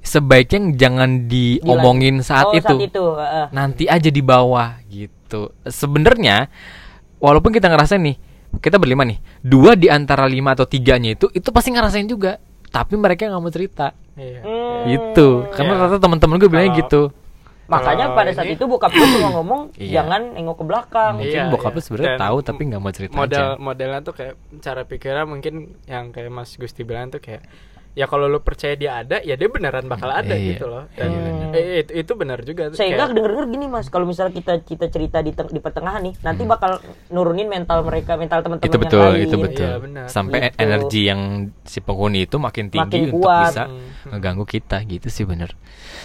sebaiknya 0.00 0.70
jangan 0.72 1.26
diomongin 1.26 2.22
saat 2.22 2.46
oh, 2.46 2.54
itu 2.54 2.62
saat 2.68 2.78
itu. 2.80 3.04
heeh. 3.16 3.46
nanti 3.50 3.84
aja 3.86 4.06
di 4.06 4.22
bawah 4.22 4.78
gitu 4.86 5.50
sebenarnya 5.62 6.46
walaupun 7.18 7.50
kita 7.50 7.66
ngerasain 7.66 7.98
nih 7.98 8.16
kita 8.56 8.78
berlima 8.78 9.02
nih 9.02 9.18
dua 9.40 9.74
di 9.74 9.90
antara 9.90 10.24
lima 10.24 10.54
atau 10.54 10.64
tiganya 10.64 11.12
itu 11.12 11.26
itu 11.30 11.48
pasti 11.50 11.74
ngerasain 11.74 12.06
juga 12.06 12.38
tapi 12.68 12.94
mereka 12.94 13.26
nggak 13.26 13.40
mau 13.40 13.50
cerita 13.50 13.92
Iya. 14.16 14.40
Hmm. 14.40 14.80
gitu 14.88 15.28
karena 15.52 15.72
Iya. 15.74 15.82
rata 15.86 15.96
teman-teman 15.98 16.38
gue 16.38 16.48
bilangnya 16.48 16.72
gitu 16.78 17.10
Makanya 17.66 18.06
Kalau 18.06 18.16
pada 18.16 18.30
saat 18.30 18.46
ini- 18.46 18.54
itu 18.54 18.64
bokap 18.64 18.90
gue 18.90 19.06
cuma 19.12 19.28
ngomong 19.32 19.62
Iya. 19.76 19.92
jangan 19.96 20.22
nengok 20.32 20.56
ke 20.56 20.64
belakang. 20.64 21.12
mungkin 21.16 21.34
Iya, 21.36 21.50
bokap 21.50 21.70
iya. 21.70 21.76
lu 21.76 21.80
sebenarnya 21.82 22.18
tahu 22.20 22.36
tapi 22.40 22.62
nggak 22.64 22.80
mau 22.80 22.92
cerita 22.92 23.14
model 23.14 23.44
aja 23.44 23.58
modelnya 23.58 24.00
tuh 24.00 24.14
kayak 24.14 24.34
cara 24.58 24.82
pikirnya 24.82 25.24
mungkin 25.24 25.54
yang 25.84 26.04
kayak 26.08 26.30
Mas 26.30 26.54
Gusti 26.54 26.82
bilang 26.82 27.08
tuh 27.08 27.18
kayak 27.18 27.42
ya 27.96 28.04
kalau 28.04 28.28
lu 28.28 28.38
percaya 28.38 28.76
dia 28.76 29.00
ada 29.00 29.18
ya 29.18 29.34
dia 29.34 29.48
beneran 29.48 29.88
bakal 29.88 30.12
ada 30.12 30.30
Iya. 30.30 30.52
gitu 30.52 30.64
loh 30.66 30.84
dan 30.92 31.08
Iya, 31.08 31.18
bener. 31.18 31.48
eh, 31.50 31.80
itu, 31.80 31.92
itu 31.96 32.12
benar 32.12 32.38
juga 32.40 32.62
tuh, 32.68 32.76
Sehingga 32.76 33.02
kayak- 33.02 33.16
denger-denger 33.16 33.46
gini 33.48 33.66
mas, 33.66 33.88
kalau 33.88 34.04
misalnya 34.04 34.30
kita 34.30 34.52
kita 34.60 34.86
cerita 34.86 35.18
di 35.18 35.32
teng- 35.32 35.48
di 35.48 35.58
pertengahan 35.58 36.04
nih, 36.04 36.14
nanti 36.20 36.42
Hmm. 36.42 36.52
bakal 36.52 36.72
nurunin 37.08 37.48
mental 37.48 37.80
mereka, 37.80 38.14
mental 38.14 38.40
teman-teman 38.40 38.62
itu 38.62 38.70
yang 38.70 38.84
betul 38.84 39.00
lain. 39.08 39.22
itu 39.22 39.36
betul 39.38 39.64
Iya, 39.66 39.78
benar. 39.80 40.06
sampai 40.06 40.38
Gitu. 40.44 40.60
energi 40.60 41.00
yang 41.02 41.20
si 41.62 41.78
penghuni 41.80 42.20
itu 42.22 42.36
makin 42.36 42.68
tinggi 42.68 42.84
Makin 42.84 43.00
untuk 43.08 43.20
kuat. 43.22 43.48
bisa 43.48 43.64
Hmm. 43.64 44.10
ngeganggu 44.12 44.44
kita 44.44 44.76
gitu 44.84 45.08
sih 45.08 45.24
bener 45.24 45.56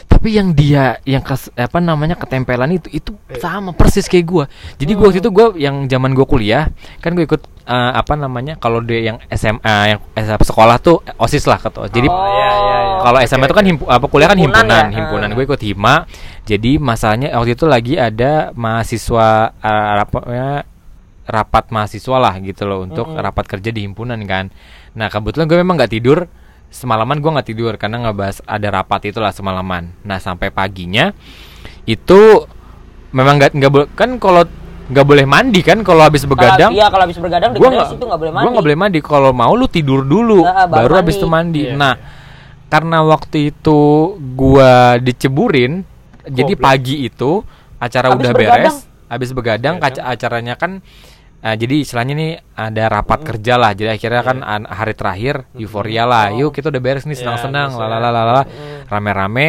tapi 0.04 0.32
yang 0.32 0.52
dia 0.52 0.98
yang 1.04 1.22
kes, 1.22 1.52
apa 1.52 1.78
namanya 1.78 2.16
ketempelan 2.16 2.72
itu 2.72 2.88
itu 2.90 3.12
Eh. 3.28 3.38
sama 3.38 3.72
persis 3.72 4.06
kayak 4.06 4.26
gua 4.26 4.46
jadi 4.76 4.92
gua 4.94 5.06
waktu 5.06 5.20
itu 5.20 5.30
gua 5.30 5.54
yang 5.56 5.86
zaman 5.86 6.12
gua 6.12 6.24
kuliah 6.24 6.72
kan 6.98 7.14
gue 7.14 7.24
ikut 7.24 7.42
eh, 7.64 7.92
apa 7.94 8.14
namanya 8.16 8.58
kalau 8.58 8.82
dia 8.82 9.14
yang 9.14 9.18
SMA 9.30 9.96
yang 9.96 10.00
sekolah 10.42 10.78
tuh 10.82 11.02
eh, 11.06 11.14
osis 11.18 11.46
lah 11.46 11.62
kata 11.62 11.88
jadi 11.90 12.08
Oh, 12.10 12.26
iya, 12.28 12.50
iya, 12.52 12.78
iya. 12.82 13.00
kalau 13.02 13.20
SMA 13.24 13.46
itu 13.46 13.56
kan 13.56 13.66
himpu, 13.66 13.84
apa 13.88 14.06
kuliah 14.10 14.30
kan 14.30 14.38
Himpunan 14.38 14.66
himpunan 14.66 14.86
ya? 14.90 14.96
himpunan 14.98 15.28
Ah. 15.32 15.36
gue 15.38 15.44
ikut 15.46 15.62
hima 15.64 15.96
jadi 16.44 16.72
masalahnya 16.82 17.28
waktu 17.38 17.54
itu 17.54 17.66
lagi 17.70 17.94
ada 17.98 18.52
mahasiswa 18.54 19.28
eh, 19.58 19.92
rapatnya 19.98 20.48
rapat 21.32 21.66
mahasiswa 21.72 22.18
lah 22.20 22.34
gitu 22.42 22.66
loh 22.68 22.84
untuk 22.84 23.08
Mm-mm. 23.14 23.24
rapat 23.24 23.46
kerja 23.48 23.70
di 23.72 23.86
himpunan 23.86 24.20
kan 24.28 24.50
nah 24.92 25.08
kebetulan 25.08 25.48
gue 25.48 25.58
memang 25.62 25.80
nggak 25.80 25.94
tidur 25.94 26.28
semalaman 26.72 27.20
gue 27.20 27.32
nggak 27.32 27.48
tidur 27.48 27.74
karena 27.76 28.10
ngebahas 28.10 28.44
ada 28.48 28.68
rapat 28.72 29.12
itulah 29.12 29.32
semalaman 29.32 29.92
nah 30.04 30.20
sampai 30.20 30.52
paginya 30.52 31.12
itu 31.88 32.48
memang 33.12 33.40
nggak 33.40 33.52
nggak 33.56 33.72
kan 33.96 34.16
kalau 34.20 34.48
nggak 34.92 35.06
boleh 35.06 35.24
mandi 35.24 35.60
kan 35.60 35.80
kalau 35.82 36.04
habis 36.04 36.24
begadang? 36.24 36.72
iya 36.72 36.88
kalau 36.88 37.04
habis 37.04 37.16
bergadang 37.16 37.52
gua 37.52 37.58
dengernya 37.58 37.80
nggak 37.80 37.92
situ 37.92 38.04
nggak 38.04 38.20
boleh 38.20 38.32
mandi. 38.32 38.44
gua 38.44 38.52
nggak 38.52 38.66
boleh 38.68 38.80
mandi. 38.80 39.00
Kalau 39.00 39.32
mau 39.32 39.54
lu 39.54 39.66
tidur 39.66 40.04
dulu 40.04 40.44
Nah, 40.44 40.68
baru 40.68 40.86
baru 40.86 40.94
habis 40.98 41.16
itu 41.16 41.26
mandi. 41.26 41.64
Iya, 41.64 41.74
nah 41.74 41.96
karena 42.68 42.98
waktu 43.02 43.38
itu 43.50 43.80
gua 44.32 44.72
diceburin 44.98 45.84
jadi 46.24 46.54
Goblok. 46.54 46.64
pagi 46.64 46.96
itu 47.02 47.32
acara 47.78 48.12
Habis 48.12 48.20
udah 48.20 48.32
begadang? 48.32 48.56
beres 48.62 48.78
habis 49.08 49.30
begadang 49.32 49.76
Begadang. 49.76 49.98
kaca 49.98 50.02
acaranya 50.08 50.54
kan 50.56 50.72
eh, 51.42 51.56
jadi 51.58 51.76
istilahnya 51.82 52.14
nih 52.14 52.32
ada 52.54 52.84
rapat 52.88 53.20
kerja 53.22 53.58
lah. 53.58 53.74
Jadi 53.74 53.90
akhirnya 53.92 54.22
kan 54.22 54.38
an- 54.40 54.70
hari 54.70 54.94
terakhir 54.94 55.50
euforia 55.54 56.06
lah. 56.06 56.30
Yuk 56.30 56.52
kita 56.52 56.70
udah 56.70 56.80
beres 56.80 57.04
nih 57.04 57.12
Iya, 57.12 57.26
senang-senang 57.26 57.74
biasa. 57.74 57.90
lalalala 57.90 58.44
rame-rame 58.86 59.48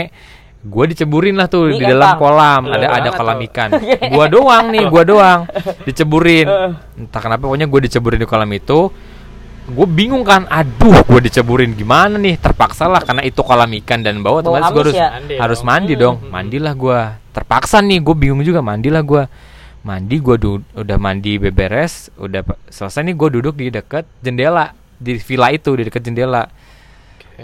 gue 0.62 0.84
diceburin 0.94 1.34
lah 1.34 1.50
tuh 1.50 1.74
Di 1.74 1.82
di 1.82 1.90
dalam 1.90 2.14
kolam. 2.14 2.70
Lu 2.70 2.74
ada 2.78 2.86
ada 3.02 3.10
kolam 3.10 3.42
tuh. 3.42 3.46
ikan 3.50 3.68
gua 4.14 4.26
doang 4.30 4.70
nih 4.70 4.86
gua 4.86 5.02
doang 5.02 5.40
diceburin. 5.82 6.46
Entah 7.02 7.20
kenapa 7.20 7.50
pokoknya 7.50 7.66
gue 7.66 7.80
diceburin 7.90 8.18
di 8.22 8.28
kolam 8.30 8.50
itu. 8.54 8.90
Gue 9.62 9.86
bingung 9.86 10.26
kan 10.26 10.46
aduh 10.50 11.06
gue 11.06 11.20
diceburin 11.22 11.74
gimana 11.74 12.18
nih? 12.18 12.34
Terpaksa 12.38 12.90
lah 12.90 13.02
karena 13.02 13.22
itu 13.22 13.42
kolam 13.46 13.70
ikan 13.82 14.02
dan 14.02 14.18
bawah 14.22 14.42
Bau 14.42 14.54
otomatis 14.54 14.70
gue 14.70 14.82
harus 14.86 14.94
ya? 14.98 15.08
Mandi 15.18 15.34
harus 15.38 15.60
dong. 15.62 15.66
mandi 15.70 15.92
Hmm. 15.94 16.02
dong 16.02 16.16
mandilah 16.30 16.74
gue 16.74 16.98
terpaksa 17.32 17.78
nih 17.78 17.98
gue 18.02 18.14
bingung 18.18 18.42
juga 18.42 18.58
mandilah 18.58 19.02
gue 19.06 19.22
mandi 19.82 20.16
gue 20.18 20.36
udah 20.78 20.98
mandi 20.98 21.42
beberes 21.42 22.10
udah 22.18 22.42
selesai 22.70 23.02
nih 23.02 23.14
gue 23.18 23.28
duduk 23.38 23.54
di 23.58 23.66
deket 23.70 24.06
jendela 24.22 24.74
di 24.98 25.18
villa 25.18 25.50
itu 25.50 25.74
di 25.74 25.82
deket 25.90 26.02
jendela. 26.06 26.46
Oke. 26.46 27.42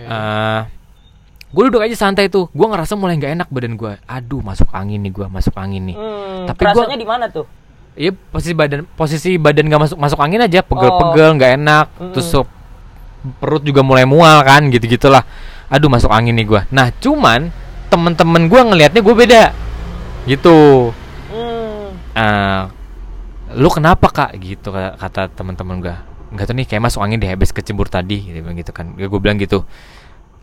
Gue 1.48 1.62
duduk 1.64 1.80
aja 1.80 1.96
santai 1.96 2.28
tuh. 2.28 2.52
Gue 2.52 2.66
ngerasa 2.68 2.92
mulai 2.92 3.16
nggak 3.16 3.32
enak 3.40 3.48
badan 3.48 3.74
gue 3.74 3.92
aduh 4.04 4.40
masuk 4.44 4.68
angin 4.68 5.00
nih 5.00 5.12
gue 5.12 5.26
masuk 5.26 5.54
angin 5.56 5.82
nih. 5.88 5.96
Hmm, 5.96 6.44
Tapi 6.44 6.60
rasanya 6.60 6.96
di 7.00 7.08
mana 7.08 7.24
tuh? 7.28 7.48
Iya 7.98 8.12
posisi 8.14 8.54
badan 8.54 8.84
posisi 8.94 9.30
badan 9.40 9.64
nggak 9.66 9.82
masuk 9.88 9.96
masuk 9.98 10.18
angin 10.20 10.44
aja. 10.44 10.60
Pegel-pegel 10.60 11.28
nggak 11.40 11.52
enak. 11.56 11.86
Mm-mm. 11.96 12.12
terus 12.12 12.28
sup- 12.28 12.52
perut 13.42 13.64
juga 13.66 13.82
mulai 13.82 14.06
mual 14.06 14.46
kan 14.46 14.62
gitu 14.70 14.86
gitulah 14.86 15.26
aduh 15.68 15.90
masuk 15.90 16.12
angin 16.12 16.36
nih 16.36 16.46
gua. 16.46 16.62
Nah 16.70 16.92
cuman 16.94 17.50
temen-temen 17.88 18.46
gua 18.46 18.62
ngelihatnya 18.68 19.00
gue 19.00 19.14
beda. 19.16 19.44
Gitu. 20.28 20.92
Hmm. 21.32 21.96
Ah, 22.12 22.68
lu 23.56 23.72
kenapa 23.72 24.12
kak? 24.12 24.36
Gitu 24.36 24.68
ka- 24.68 24.94
kata 25.00 25.32
teman-teman 25.32 25.80
gua. 25.80 25.96
Nggak 26.28 26.44
tahu 26.44 26.56
nih 26.60 26.66
kayak 26.68 26.82
masuk 26.84 27.00
angin 27.00 27.16
deh 27.18 27.28
habis 27.32 27.48
kecebur 27.50 27.88
tadi 27.88 28.20
gitu, 28.20 28.44
gitu 28.44 28.70
kan. 28.76 28.92
Gue 28.94 29.20
bilang 29.20 29.40
gitu 29.40 29.64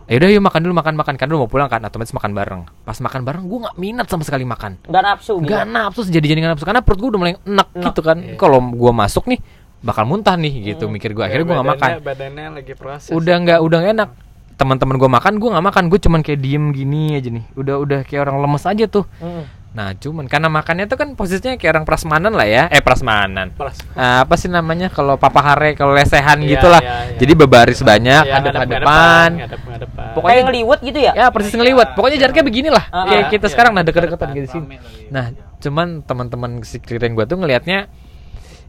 ya 0.05 0.15
udah 0.15 0.29
yuk 0.29 0.43
makan 0.43 0.61
dulu 0.61 0.73
makan 0.75 0.93
makan 0.93 1.13
kan 1.17 1.25
dulu 1.25 1.45
mau 1.45 1.49
pulang 1.49 1.65
kan 1.65 1.81
otomatis 1.81 2.13
makan 2.13 2.31
bareng 2.31 2.61
pas 2.85 2.97
makan 2.97 3.21
bareng 3.25 3.43
gua 3.45 3.59
nggak 3.69 3.75
minat 3.75 4.05
sama 4.05 4.21
sekali 4.21 4.45
makan 4.45 4.77
Nggak 4.85 5.03
nafsu 5.03 5.33
gitu. 5.41 5.49
Gak 5.49 5.65
nafsu 5.65 5.99
jadi 6.05 6.25
jadi 6.25 6.39
nafsu 6.43 6.63
karena 6.63 6.85
perut 6.85 6.99
gue 7.01 7.09
udah 7.09 7.19
mulai 7.19 7.33
enak 7.35 7.67
Enak. 7.73 7.85
gitu 7.89 8.01
kan. 8.01 8.17
Iya. 8.21 8.37
Kalau 8.37 8.61
gua 8.69 8.91
masuk 8.93 9.25
nih 9.25 9.39
bakal 9.81 10.05
muntah 10.05 10.33
nih 10.33 10.73
gitu 10.73 10.85
mikir 10.87 11.13
gue. 11.13 11.21
Akhirnya 11.21 11.45
gue 11.45 11.55
gak 11.55 11.69
makan. 11.69 11.89
Badannya- 11.89 12.05
badannya 12.05 12.45
lagi 12.57 12.73
proses 12.73 13.09
Udah 13.09 13.35
nggak 13.37 13.59
udah 13.61 13.77
nggak 13.81 13.93
enak. 13.93 14.09
Teman-teman 14.55 14.95
gue 14.95 15.09
makan, 15.11 15.33
gue 15.35 15.49
nggak 15.51 15.65
makan. 15.67 15.83
Gue 15.89 15.99
cuman 15.99 16.19
kayak 16.21 16.39
diem 16.39 16.65
gini 16.71 17.01
aja 17.13 17.27
nih. 17.27 17.45
Udah 17.53 17.75
udah 17.75 17.99
kayak 18.01 18.23
orang 18.23 18.39
lemes 18.39 18.63
aja 18.63 18.85
tuh. 18.85 19.03
Hmm. 19.19 19.43
Nah 19.75 19.91
cuman 19.91 20.23
karena 20.25 20.47
makannya 20.47 20.87
tuh 20.87 20.95
kan 20.95 21.11
posisinya 21.13 21.59
kayak 21.59 21.75
orang 21.75 21.83
prasmanan 21.83 22.31
lah 22.31 22.47
ya. 22.47 22.63
Eh 22.71 22.79
prasmanan. 22.79 23.51
Plus. 23.51 23.75
Ah, 23.91 24.23
apa 24.23 24.39
sih 24.39 24.47
namanya 24.47 24.87
kalau 24.87 25.19
papa 25.19 25.43
hare 25.43 25.75
kalau 25.75 25.91
lesehan 25.91 26.39
Iya, 26.39 26.55
gitulah. 26.55 26.79
iya, 26.79 26.95
iya. 27.11 27.17
Jadi 27.19 27.33
bebaris 27.35 27.83
banyak, 27.83 28.23
Iya, 28.23 28.33
ada 28.33 28.49
ngadep- 28.49 28.71
depan. 28.71 29.29
ngadep- 29.35 29.35
ngadep-ngadepan. 29.35 30.07
Pokoknya- 30.15 30.31
Kayak 30.31 30.45
ngeliwet 30.47 30.79
gitu 30.81 30.99
ya? 31.03 31.11
Ya 31.13 31.25
persis 31.27 31.51
ngeliwat. 31.51 31.87
Pokoknya 31.91 32.17
jaraknya 32.17 32.43
beginilah. 32.43 32.85
Ah, 32.87 33.03
kayak 33.03 33.19
iya, 33.19 33.31
kita 33.35 33.45
iya. 33.45 33.51
sekarang 33.51 33.71
nah 33.75 33.83
deket-deketan 33.83 34.29
gitu 34.33 34.47
sini. 34.49 34.65
Rame 34.65 34.77
lagi. 34.79 35.03
Nah, 35.11 35.25
cuman 35.59 35.87
teman-teman 36.01 36.51
sekeliling 36.61 37.13
gua 37.13 37.25
tuh 37.25 37.35
ngelihatnya 37.35 37.91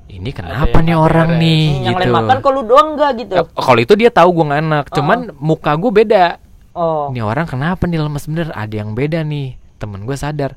ini 0.08 0.30
kenapa 0.30 0.70
yang 0.72 0.86
nih 0.86 0.96
orang 0.96 1.28
beres. 1.28 1.42
nih 1.42 1.62
yang 1.82 1.86
gitu 1.92 2.02
lain 2.04 2.14
makan 2.16 2.36
kok 2.38 2.50
lu 2.52 2.62
doang 2.62 2.88
enggak 2.94 3.10
gitu 3.16 3.34
Eh, 3.36 3.46
kalau 3.52 3.80
itu 3.80 3.94
dia 3.94 4.06
tahu 4.08 4.28
gue 4.32 4.44
nggak 4.46 4.62
enak 4.62 4.84
cuman 4.92 5.18
muka 5.36 5.74
gue 5.74 5.90
beda 5.92 6.24
oh 6.72 7.10
ini 7.10 7.18
orang 7.18 7.42
kenapa 7.42 7.84
nih 7.84 7.98
lemes 7.98 8.24
bener 8.24 8.54
ada 8.54 8.70
yang 8.70 8.94
beda 8.94 9.20
nih 9.20 9.58
temen 9.76 10.06
gue 10.06 10.14
sadar 10.14 10.54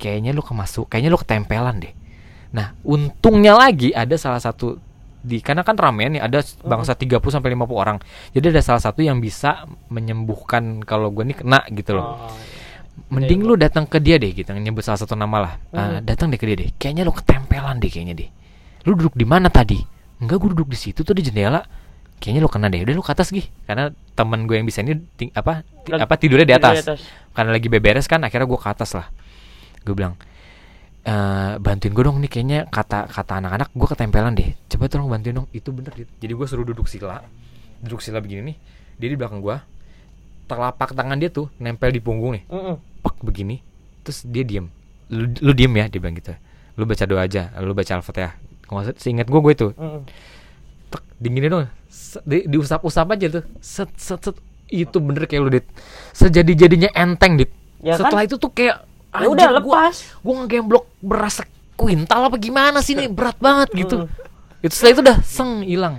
kayaknya 0.00 0.32
lu 0.32 0.40
kemasuk 0.40 0.88
kayaknya 0.88 1.12
lu 1.12 1.20
ketempelan 1.20 1.76
deh. 1.78 1.92
Nah 2.50 2.72
untungnya 2.82 3.52
lagi 3.54 3.92
ada 3.92 4.16
salah 4.16 4.40
satu 4.40 4.80
di 5.20 5.44
karena 5.44 5.60
kan 5.60 5.76
ramen 5.76 6.16
nih 6.16 6.22
ada 6.24 6.40
bangsa 6.64 6.96
30 6.96 7.20
sampai 7.20 7.52
50 7.52 7.76
orang. 7.76 8.00
Jadi 8.32 8.46
ada 8.50 8.62
salah 8.64 8.80
satu 8.80 9.04
yang 9.04 9.20
bisa 9.20 9.68
menyembuhkan 9.92 10.80
kalau 10.82 11.12
gue 11.12 11.28
nih 11.28 11.36
kena 11.36 11.60
gitu 11.70 11.92
loh. 11.92 12.16
Oh, 12.16 12.32
iya. 12.32 12.58
mending 13.12 13.44
lu 13.44 13.54
datang 13.56 13.84
ke 13.84 14.00
dia 14.00 14.16
deh 14.16 14.32
gitu 14.32 14.48
nyebut 14.50 14.80
salah 14.80 14.96
satu 14.96 15.12
nama 15.12 15.36
lah. 15.40 15.52
Eh, 15.72 15.98
datang 16.00 16.32
deh 16.32 16.40
ke 16.40 16.48
dia 16.48 16.56
deh. 16.56 16.68
Kayaknya 16.74 17.04
lu 17.04 17.12
ketempelan 17.12 17.76
deh 17.76 17.88
kayaknya 17.88 18.14
deh. 18.16 18.28
Lu 18.88 18.96
duduk 18.96 19.12
di 19.12 19.28
mana 19.28 19.52
tadi? 19.52 19.76
Enggak 20.20 20.40
gue 20.40 20.50
duduk 20.56 20.68
di 20.68 20.78
situ 20.80 21.04
tuh 21.04 21.12
di 21.12 21.20
jendela. 21.20 21.60
Kayaknya 22.16 22.40
lu 22.40 22.50
kena 22.52 22.66
deh. 22.68 22.80
Udah 22.80 22.94
lu 22.96 23.04
ke 23.04 23.12
atas 23.12 23.28
gih 23.28 23.44
karena 23.64 23.88
teman 24.12 24.44
gue 24.44 24.56
yang 24.56 24.64
bisa 24.64 24.80
ini 24.80 25.00
ting- 25.16 25.32
apa 25.32 25.64
ti- 25.84 25.92
apa 25.92 26.14
tidurnya 26.16 26.44
di 26.44 26.52
tidur 26.52 26.64
atas. 26.64 26.76
di 26.76 26.84
atas. 26.84 27.00
karena 27.32 27.50
lagi 27.56 27.68
beberes 27.70 28.04
kan 28.04 28.20
akhirnya 28.20 28.44
gue 28.44 28.60
ke 28.60 28.68
atas 28.68 28.90
lah 28.92 29.06
gue 29.84 29.94
bilang 29.96 30.14
eh 31.00 31.56
bantuin 31.56 31.96
gue 31.96 32.04
dong 32.04 32.20
nih 32.20 32.28
kayaknya 32.28 32.58
kata 32.68 33.08
kata 33.08 33.40
anak-anak 33.40 33.72
gue 33.72 33.88
ketempelan 33.88 34.36
deh. 34.36 34.52
Coba 34.68 34.84
tolong 34.92 35.08
bantuin 35.08 35.32
dong 35.32 35.48
itu 35.56 35.72
bener 35.72 35.92
Dit. 35.96 36.12
jadi 36.20 36.36
gue 36.36 36.46
suruh 36.46 36.64
duduk 36.68 36.84
sila 36.84 37.24
duduk 37.80 38.04
sila 38.04 38.20
begini 38.20 38.52
nih. 38.52 38.56
Dia 39.00 39.08
di 39.08 39.16
belakang 39.16 39.40
gue 39.40 39.56
telapak 40.44 40.92
tangan 40.92 41.16
dia 41.16 41.32
tuh 41.32 41.48
nempel 41.56 41.88
di 41.88 42.04
punggung 42.04 42.36
nih. 42.36 42.44
Pak 43.00 43.24
begini 43.24 43.64
terus 44.04 44.28
dia 44.28 44.44
diem. 44.44 44.68
Lu, 45.08 45.24
lu 45.40 45.52
diem 45.56 45.72
ya 45.72 45.88
dia 45.88 45.98
bilang 46.04 46.16
gitu. 46.20 46.36
Lu 46.76 46.84
baca 46.84 47.04
doa 47.08 47.24
aja 47.24 47.48
lu 47.64 47.72
baca 47.72 47.92
al-fatihah. 47.96 48.36
Kalau 48.68 48.84
nggak 48.84 49.00
seingat 49.00 49.26
gue 49.26 49.40
gue 49.40 49.52
itu. 49.56 49.68
Tek 50.92 51.02
dinginnya 51.16 51.48
dong. 51.48 51.64
Di, 52.28 52.44
diusap-usap 52.44 53.16
aja 53.16 53.40
tuh. 53.40 53.44
Set 53.64 53.88
set 53.96 54.20
set. 54.20 54.36
Itu 54.68 55.00
bener 55.00 55.24
kayak 55.24 55.40
lu 55.40 55.48
dit. 55.48 55.64
Sejadi 56.12 56.52
jadinya 56.52 56.92
enteng 56.92 57.40
dit. 57.40 57.48
Ya 57.80 57.96
kan? 57.96 58.12
setelah 58.12 58.22
itu 58.28 58.36
tuh 58.36 58.52
kayak 58.52 58.89
ya 59.14 59.26
udah 59.26 59.48
lepas. 59.58 59.94
gua 60.22 60.34
ngegemblok 60.44 60.84
berasa 61.02 61.42
kuintal 61.74 62.28
apa 62.30 62.36
gimana 62.36 62.78
sih 62.84 62.94
ini? 62.94 63.10
Berat 63.10 63.40
banget 63.40 63.72
gitu. 63.74 64.06
Itu 64.60 64.72
setelah 64.76 64.92
itu 64.92 65.00
udah 65.02 65.18
seng 65.24 65.64
hilang. 65.64 65.98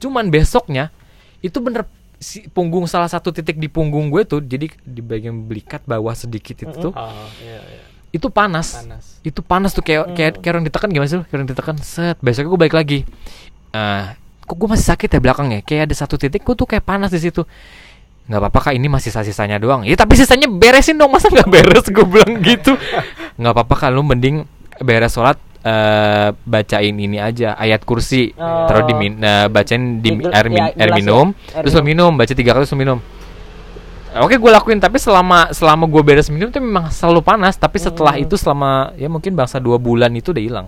Cuman 0.00 0.32
besoknya 0.32 0.90
itu 1.38 1.58
bener 1.62 1.86
si 2.18 2.50
punggung 2.50 2.90
salah 2.90 3.06
satu 3.06 3.30
titik 3.30 3.62
di 3.62 3.70
punggung 3.70 4.10
gue 4.10 4.26
tuh 4.26 4.42
jadi 4.42 4.66
di 4.82 4.98
bagian 4.98 5.46
belikat 5.46 5.86
bawah 5.86 6.10
sedikit 6.18 6.66
itu 6.66 6.90
tuh 6.90 6.90
Oh, 6.90 7.30
iya, 7.38 7.62
iya. 7.62 7.82
itu 8.10 8.26
panas. 8.26 8.82
Panas. 8.82 9.22
itu 9.22 9.38
panas 9.38 9.70
tuh 9.70 9.86
kayak 9.86 10.18
kayak 10.18 10.32
kayak 10.42 10.52
orang 10.58 10.66
ditekan 10.66 10.90
gimana 10.90 11.06
sih 11.06 11.18
kayak 11.22 11.38
orang 11.38 11.48
ditekan. 11.50 11.76
Set 11.78 12.18
besoknya 12.18 12.50
gue 12.50 12.60
balik 12.66 12.74
lagi. 12.74 12.98
Eh 13.70 14.04
kok 14.48 14.56
gue 14.56 14.68
masih 14.72 14.86
sakit 14.88 15.08
ya 15.12 15.20
belakangnya? 15.20 15.60
Kayak 15.62 15.92
ada 15.92 15.94
satu 15.94 16.16
titik 16.16 16.42
gue 16.42 16.54
tuh 16.56 16.66
kayak 16.66 16.82
panas 16.82 17.12
di 17.12 17.20
situ 17.20 17.44
nggak 18.28 18.38
apa-apa 18.38 18.58
kak 18.60 18.74
ini 18.76 18.86
masih 18.86 19.08
sisa-sisanya 19.08 19.56
doang. 19.56 19.88
Ya 19.88 19.96
tapi 19.96 20.12
sisanya 20.14 20.46
beresin 20.46 20.94
dong 20.94 21.08
masa 21.08 21.26
nggak 21.26 21.48
beres? 21.48 21.84
Gue 21.88 22.04
bilang 22.04 22.36
gitu. 22.40 22.76
Nggak 23.40 23.52
apa-apa 23.54 23.74
kak 23.74 23.90
lu 23.90 24.02
mending 24.02 24.44
beres 24.78 25.14
sholat 25.14 25.40
eh 25.58 26.28
bacain 26.44 26.92
ini 26.92 27.16
aja 27.16 27.56
ayat 27.56 27.82
kursi. 27.82 28.30
Oh. 28.36 28.68
taruh 28.68 28.84
di 28.84 28.92
min 28.92 29.16
eh, 29.18 29.48
bacain 29.48 29.98
di 29.98 30.12
air, 30.22 30.46
min- 30.46 30.60
ya, 30.60 30.76
air 30.76 30.90
ya. 30.92 30.96
minum. 31.00 31.26
Air 31.50 31.64
terus 31.64 31.80
minum. 31.80 32.12
baca 32.14 32.30
tiga 32.30 32.52
kali 32.52 32.68
terus 32.68 32.76
minum. 32.76 33.00
Oke 34.18 34.36
gue 34.36 34.50
lakuin 34.50 34.76
tapi 34.76 34.96
selama 34.96 35.52
selama 35.52 35.84
gue 35.84 36.02
beres 36.02 36.28
minum 36.28 36.48
tuh 36.48 36.60
memang 36.60 36.92
selalu 36.92 37.20
panas. 37.22 37.56
Tapi 37.56 37.80
setelah 37.80 38.12
Hmm. 38.12 38.24
itu 38.24 38.36
selama 38.36 38.92
ya 38.94 39.08
mungkin 39.08 39.32
bangsa 39.32 39.56
dua 39.56 39.80
bulan 39.80 40.12
itu 40.12 40.30
udah 40.30 40.44
hilang. 40.44 40.66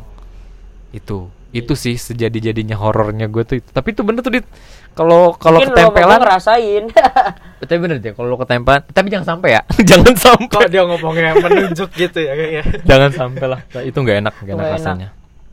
Itu 0.90 1.28
itu 1.50 1.74
sih 1.74 1.98
sejadi 1.98 2.52
jadinya 2.52 2.78
horornya 2.78 3.26
gue 3.26 3.42
tuh 3.42 3.56
itu. 3.58 3.68
tapi 3.74 3.90
itu 3.90 4.06
bener 4.06 4.22
tuh 4.22 4.30
dit. 4.38 4.46
Kalau 4.90 5.38
kalau 5.38 5.62
lo 5.62 5.70
ketempelan 5.70 6.18
gua 6.18 6.22
ngerasain. 6.26 6.84
Tapi 7.62 7.76
bener 7.78 8.02
deh 8.02 8.10
kalau 8.10 8.34
lo 8.34 8.36
ketempelan 8.42 8.82
tapi 8.90 9.06
jangan 9.06 9.36
sampai 9.36 9.54
ya. 9.54 9.62
Jangan 9.90 10.14
sampai. 10.18 10.66
Dia 10.66 10.82
ngomongnya 10.82 11.38
menunjuk 11.38 11.94
gitu 11.94 12.18
ya 12.18 12.32
kayaknya. 12.34 12.62
jangan 12.90 13.10
sampai 13.14 13.46
lah. 13.46 13.60
Nah, 13.70 13.82
itu 13.86 13.98
nggak 14.00 14.16
enak 14.18 14.34
nggak 14.42 14.54
enak 14.56 14.66
enak. 14.66 14.76
rasanya. 14.80 15.08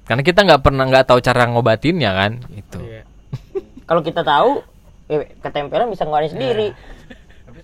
Karena 0.07 0.21
kita 0.25 0.39
nggak 0.41 0.61
pernah 0.65 0.83
nggak 0.89 1.05
tahu 1.05 1.19
cara 1.21 1.43
ngobatinnya 1.51 2.11
kan 2.17 2.31
itu 2.55 2.79
Iya. 2.81 3.03
kalau 3.85 4.01
kita 4.01 4.25
tahu 4.25 4.63
ya, 5.05 5.21
ketempelan 5.43 5.87
bisa 5.93 6.03
ngeluarin 6.07 6.31
sendiri. 6.33 6.67
Tapi 6.73 6.96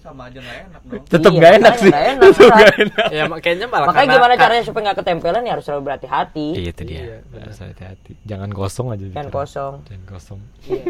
sama 0.03 0.27
aja 0.27 0.37
nggak 0.37 0.57
enak 0.65 0.81
dong. 0.83 1.03
tetap 1.13 1.31
Iya, 1.31 1.37
nggak 1.39 1.53
enak 1.53 1.71
makanya 1.71 1.79
sih 1.79 1.89
nggak 1.89 2.05
enak, 2.05 2.21
tetap 2.21 2.43
Pak. 2.43 2.53
nggak 2.53 2.73
enak 2.77 3.07
Ya 3.09 3.23
makanya 3.25 3.65
malah 3.65 3.85
makanya 3.85 4.03
karena- 4.03 4.15
gimana 4.19 4.33
caranya 4.37 4.63
supaya 4.63 4.81
nggak 4.83 4.97
ketempelan 4.99 5.41
ya 5.41 5.51
harus 5.51 5.65
selalu 5.65 5.81
berhati-hati 5.83 6.47
iya 6.53 6.69
itu 6.69 6.83
dia 6.83 6.99
Iya, 6.99 7.15
harus 7.39 7.57
hati-hati 7.57 8.11
jangan 8.21 8.49
kosong 8.51 8.87
aja 8.89 9.03
Jangan 9.05 9.25
gitu. 9.25 9.37
kosong. 9.37 9.73
jangan 9.83 10.03
kosong 10.05 10.39
Iya. 10.63 10.83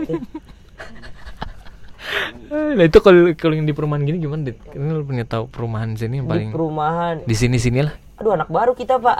Nah 2.51 2.83
itu 2.83 2.99
kalau 2.99 3.31
kalau 3.33 3.53
yang 3.53 3.63
di 3.63 3.71
perumahan 3.71 4.03
gini 4.03 4.19
gimana 4.19 4.43
dit? 4.45 4.59
Ini 4.67 4.91
lu 4.91 5.03
punya 5.03 5.23
tahu 5.23 5.47
perumahan 5.47 5.95
sini 5.95 6.19
yang 6.19 6.27
di 6.27 6.31
paling 6.35 6.49
perumahan 6.51 7.15
di 7.23 7.31
sini 7.33 7.55
sini 7.57 7.79
lah. 7.81 7.95
aduh 8.13 8.35
anak 8.35 8.45
baru 8.47 8.71
kita 8.71 8.97
pak 8.97 9.15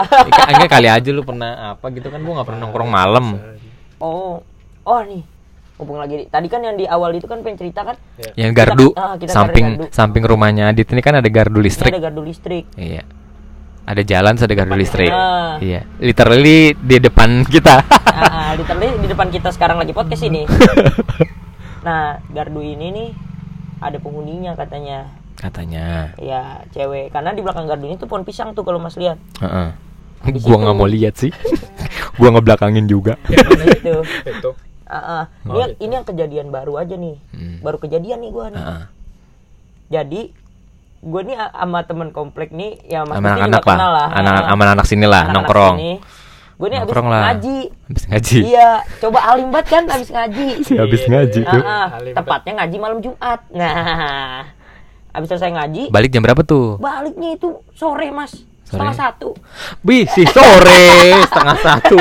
Enggak 0.47 0.69
kali 0.69 0.85
aja 0.87 1.09
lu 1.09 1.21
pernah 1.21 1.73
apa 1.73 1.89
gitu 1.89 2.07
kan 2.07 2.19
gua 2.19 2.33
nggak 2.35 2.47
pernah 2.47 2.61
nongkrong 2.61 2.89
malam. 2.89 3.25
oh 3.97 4.43
oh 4.83 4.99
nih 5.01 5.23
hubung 5.73 5.97
lagi 5.97 6.29
tadi 6.29 6.47
kan 6.47 6.61
yang 6.61 6.77
di 6.77 6.85
awal 6.85 7.11
itu 7.11 7.25
kan 7.25 7.41
pengen 7.41 7.57
cerita 7.57 7.81
kan 7.83 7.95
Yang 8.37 8.51
gardu 8.53 8.87
ah, 8.93 9.17
kita 9.17 9.31
samping 9.33 9.65
gardu. 9.75 9.85
samping 9.89 10.23
rumahnya 10.23 10.69
Adit 10.69 10.85
ini 10.89 11.01
kan 11.01 11.17
ada 11.17 11.25
gardu 11.25 11.57
ini 11.57 11.65
listrik. 11.65 11.91
ada 11.91 12.01
gardu 12.01 12.21
listrik 12.21 12.65
Iya. 12.77 13.03
Ada 13.83 13.99
jalan 13.99 14.39
ada 14.39 14.53
gardu 14.55 14.75
listrik. 14.79 15.11
Ah. 15.11 15.59
Iya. 15.59 15.83
Literally 15.99 16.71
di 16.71 16.97
depan 16.97 17.43
kita. 17.43 17.83
ah, 17.83 18.55
di, 18.57 18.63
di 19.01 19.07
depan 19.09 19.27
kita 19.27 19.49
sekarang 19.49 19.75
lagi 19.75 19.91
podcast 19.91 20.23
ini 20.23 20.45
nah 21.85 22.15
gardu 22.31 22.63
ini 22.63 22.87
nih 22.89 23.09
ada 23.83 23.99
penghuninya 23.99 24.55
katanya 24.55 25.11
Katanya. 25.35 26.15
ya 26.15 26.63
cewek 26.71 27.11
karena 27.11 27.35
di 27.35 27.43
belakang 27.43 27.67
gardu 27.67 27.83
ini 27.83 27.99
tuh 27.99 28.07
pohon 28.07 28.23
pisang 28.23 28.55
tuh 28.55 28.63
kalau 28.63 28.79
mas 28.79 28.95
lihat 28.95 29.19
Heeh. 29.41 29.75
Di 30.23 30.39
Gua 30.39 30.55
nggak 30.55 30.75
mau 30.79 30.87
lihat 30.87 31.19
sih. 31.19 31.35
gua 32.15 32.31
ngebelakangin 32.31 32.87
juga. 32.87 33.19
Nah, 33.27 33.67
itu 33.67 33.99
itu. 34.23 34.51
Ah, 34.93 35.01
ah. 35.01 35.23
Oh, 35.43 35.57
ini, 35.57 35.73
ini 35.79 35.93
yang 35.93 36.05
kejadian 36.05 36.47
baru 36.47 36.77
aja 36.77 36.93
nih 36.93 37.17
Hmm. 37.29 37.57
baru 37.59 37.77
kejadian 37.77 38.19
nih 38.19 38.29
gua 38.29 38.45
nih 38.47 38.59
Heeh. 38.59 38.81
jadi 39.89 40.21
gue 41.01 41.21
nih 41.21 41.35
sama 41.35 41.79
temen 41.81 42.09
komplek 42.09 42.49
nih 42.49 42.79
ya 42.85 43.03
mas 43.03 43.17
Sama 43.17 43.25
Gusti 43.25 43.35
anak-anak 43.35 43.59
juga 43.59 43.73
kenal 43.73 43.91
lah. 43.91 44.07
lah 44.07 44.09
Anak 44.15 44.33
Ah. 44.33 44.47
sama 44.47 44.63
anak 44.69 44.85
sini 44.85 45.05
lah 45.05 45.23
nongkrong. 45.29 45.75
sini. 45.75 45.93
gue 46.53 46.67
nih 46.69 46.79
abis 46.79 46.93
lah. 46.93 47.21
ngaji 47.25 47.57
Habis 47.83 48.03
ngaji. 48.07 48.37
iya 48.45 48.69
coba 48.97 49.19
alim 49.25 49.49
banget 49.49 49.67
kan 49.67 49.83
abis 49.89 50.09
ngaji 50.09 50.47
Si 50.65 50.73
habis 50.75 51.03
ngaji 51.03 51.39
tuh. 51.43 51.59
Alim 51.59 52.13
tepatnya 52.13 52.51
ngaji 52.55 52.75
malam 52.77 52.97
Jumat 52.99 53.39
nah 53.49 54.47
abis 55.11 55.27
selesai 55.27 55.51
ngaji 55.51 55.83
Balik 55.89 56.09
jam 56.09 56.21
berapa 56.21 56.39
tuh? 56.41 56.77
baliknya 56.77 57.33
itu 57.33 57.51
sore 57.73 58.07
mas 58.09 58.31
setengah 58.63 58.95
satu 58.95 59.35
Bi, 59.79 60.07
si 60.07 60.23
sore 60.25 60.87
setengah 61.27 61.57
satu. 61.59 61.99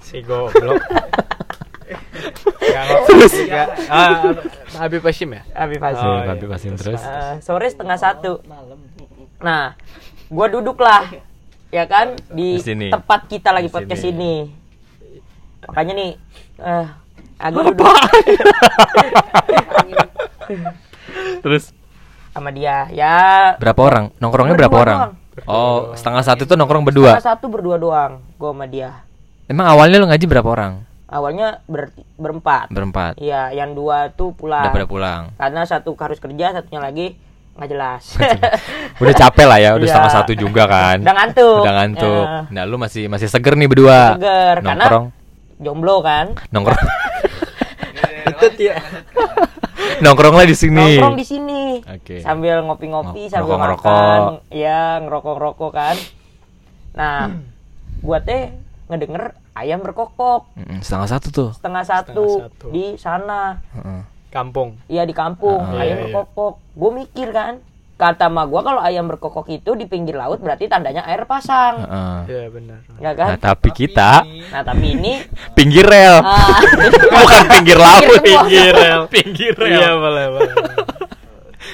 Si 0.00 0.20
goblok. 0.20 0.76
Ya, 2.62 2.82
terus 3.04 3.34
ya. 3.42 3.64
Habib 4.74 5.02
Hashim 5.02 5.30
ya? 5.32 5.42
Habib 5.52 5.78
Oh, 5.78 5.84
Hasim 5.84 5.98
Iya, 6.00 6.14
iya. 6.16 6.28
Habib 6.30 6.48
Hasim 6.48 6.72
terus. 6.74 7.00
Ah, 7.00 7.36
sore 7.38 7.66
setengah 7.66 7.96
satu 7.96 8.38
nah 9.38 9.74
gue 10.24 10.46
duduk 10.48 10.78
lah 10.78 11.02
ya 11.68 11.82
kan 11.84 12.14
di 12.28 12.56
Di 12.56 12.62
sini. 12.64 12.88
tempat 12.88 13.26
kita 13.26 13.50
lagi 13.50 13.66
Di 13.66 13.74
podcast 13.74 13.98
sini. 14.00 14.14
ini 14.14 14.34
makanya 15.64 15.92
nih 15.92 16.10
eh 16.60 16.86
aku 17.40 17.58
duduk 17.64 17.90
Terus 21.42 21.74
sama 22.30 22.48
dia 22.48 22.88
ya 22.88 23.16
berapa 23.58 23.80
orang? 23.82 24.04
Nongkrongnya 24.16 24.54
berapa 24.56 24.72
orang? 24.74 24.98
doang. 25.00 25.14
Oh, 25.44 25.90
setengah 25.92 26.22
satu 26.22 26.44
itu 26.44 26.54
nongkrong 26.54 26.84
berdua. 26.84 27.16
Salah 27.16 27.34
satu 27.34 27.48
berdua 27.48 27.76
doang 27.76 28.20
gue 28.36 28.46
sama 28.46 28.66
dia 28.68 29.00
Emang 29.44 29.66
awalnya 29.66 29.98
lu 29.98 30.06
ngaji 30.06 30.24
berapa 30.24 30.46
orang? 30.46 30.72
Awalnya 31.12 31.60
ber- 31.64 31.92
berempat 32.16 32.66
Berempat. 32.66 33.12
iya 33.16 33.52
yang 33.52 33.72
dua 33.72 34.08
tuh 34.10 34.32
pulang 34.32 34.64
Udah 34.64 34.72
pada 34.72 34.86
pulang. 34.86 35.22
karena 35.36 35.62
satu 35.62 35.92
harus 35.94 36.16
kerja 36.16 36.50
satunya 36.52 36.80
lagi 36.80 37.06
nggak 37.52 37.68
jelas 37.68 38.16
Udah 38.96 39.12
capek 39.14 39.44
lah 39.44 39.58
ya, 39.58 39.70
udah 39.72 39.84
Iya. 39.84 39.92
setengah 39.92 40.12
satu 40.14 40.32
juga 40.32 40.64
kan. 40.64 40.96
Udah 40.98 41.12
ngantuk. 41.14 41.60
Udah 41.60 41.74
ngantuk. 41.74 42.24
Ya. 42.24 42.40
Nah, 42.48 42.62
lu 42.64 42.76
masih 42.76 43.04
masih 43.06 43.26
seger 43.26 43.54
nih 43.54 43.66
berdua. 43.66 44.16
Seger, 44.16 44.56
karena- 44.58 44.72
Nongkrong. 44.80 45.06
jomblo 45.58 45.96
kan 46.00 46.26
Nongkrong. 46.48 46.80
Itu 48.32 48.46
dia. 48.56 48.80
Nongkrong 49.98 50.32
lah 50.32 50.46
di 50.46 50.56
sini. 50.56 50.96
nongkrong 50.96 51.14
di 51.14 51.26
sini 51.26 51.62
Oke. 51.84 52.18
sambil 52.18 52.62
ngopi-ngopi 52.62 53.22
Ngo- 53.22 53.30
sambil 53.30 53.54
ngerokok-ngerokok. 53.54 53.92
makan 53.92 54.48
ya 54.48 54.80
ngerokok-ngerokok 54.98 55.70
kan 55.70 55.96
nah 56.92 57.18
gua 57.98 58.18
teh 58.18 58.52
ngedenger 58.86 59.32
ayam 59.54 59.78
berkokok 59.78 60.48
setengah 60.80 61.08
satu 61.08 61.28
tuh. 61.28 61.50
setengah 61.52 61.84
satu, 61.84 62.24
Setengah 62.24 62.48
satu. 62.48 62.66
di 62.68 62.84
sana 62.96 63.40
Heeh. 63.70 64.02
Kampung. 64.28 64.80
iya 64.86 65.04
di 65.04 65.12
kampung 65.12 65.60
Ah, 65.62 65.76
ayam 65.78 65.84
iya, 65.84 65.96
iya. 65.98 66.02
berkokok 66.06 66.52
gue 66.72 66.90
mikir 66.96 67.28
kan 67.30 67.60
kata 67.94 68.26
ma 68.26 68.42
gua 68.42 68.60
kalau 68.60 68.80
ayam 68.80 69.06
berkokok 69.06 69.46
itu 69.46 69.76
di 69.76 69.84
pinggir 69.84 70.16
laut 70.16 70.36
berarti 70.36 70.66
tandanya 70.66 71.04
air 71.04 71.22
pasang 71.22 71.78
Heeh. 71.78 72.18
Iya 72.26 72.44
benar. 72.48 72.78
ya 72.92 72.98
Nah, 72.98 73.12
kan 73.14 73.28
tapi 73.38 73.68
kita 73.70 74.26
nah 74.50 74.62
tapi 74.64 74.86
ini 74.92 75.22
pinggir 75.58 75.84
rel, 75.84 76.18
ah, 76.18 76.58
bukan 77.14 77.44
pinggir 77.52 77.78
laut. 77.78 78.18
Pinggir 78.18 78.72
rel. 78.72 79.00
pinggir 79.14 79.54
Iya 79.54 79.94
boleh 79.94 80.26
boleh. 80.30 80.54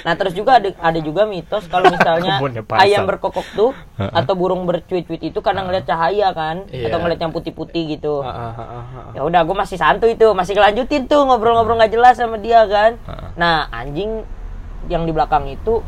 Nah 0.09 0.17
terus 0.17 0.33
juga 0.33 0.57
ada 0.57 0.73
ada 0.73 0.97
juga 0.99 1.29
mitos 1.29 1.69
kalau 1.69 1.85
misalnya 1.93 2.41
ayam 2.79 3.05
berkokok 3.05 3.45
tuh 3.53 3.77
atau 3.95 4.33
burung 4.33 4.65
bercuit-cuit 4.65 5.21
itu 5.23 5.39
karena 5.39 5.61
ngeliat 5.61 5.85
cahaya 5.85 6.33
kan 6.33 6.65
Iya. 6.67 6.89
atau 6.89 6.99
ngeliat 6.99 7.21
yang 7.21 7.29
putih-putih 7.29 7.93
gitu. 7.93 8.25
Ya 9.13 9.21
udah 9.21 9.45
gue 9.45 9.53
masih 9.55 9.77
santuy 9.77 10.15
tuh 10.15 10.33
masih 10.33 10.57
kelanjutin 10.57 11.05
tuh 11.05 11.21
ngobrol-ngobrol 11.23 11.77
nggak 11.77 11.93
jelas 11.93 12.17
sama 12.17 12.41
dia 12.41 12.65
kan. 12.65 12.97
Nah 13.35 13.69
anjing 13.69 14.25
yang 14.87 15.05
di 15.05 15.13
belakang 15.13 15.45
itu 15.47 15.85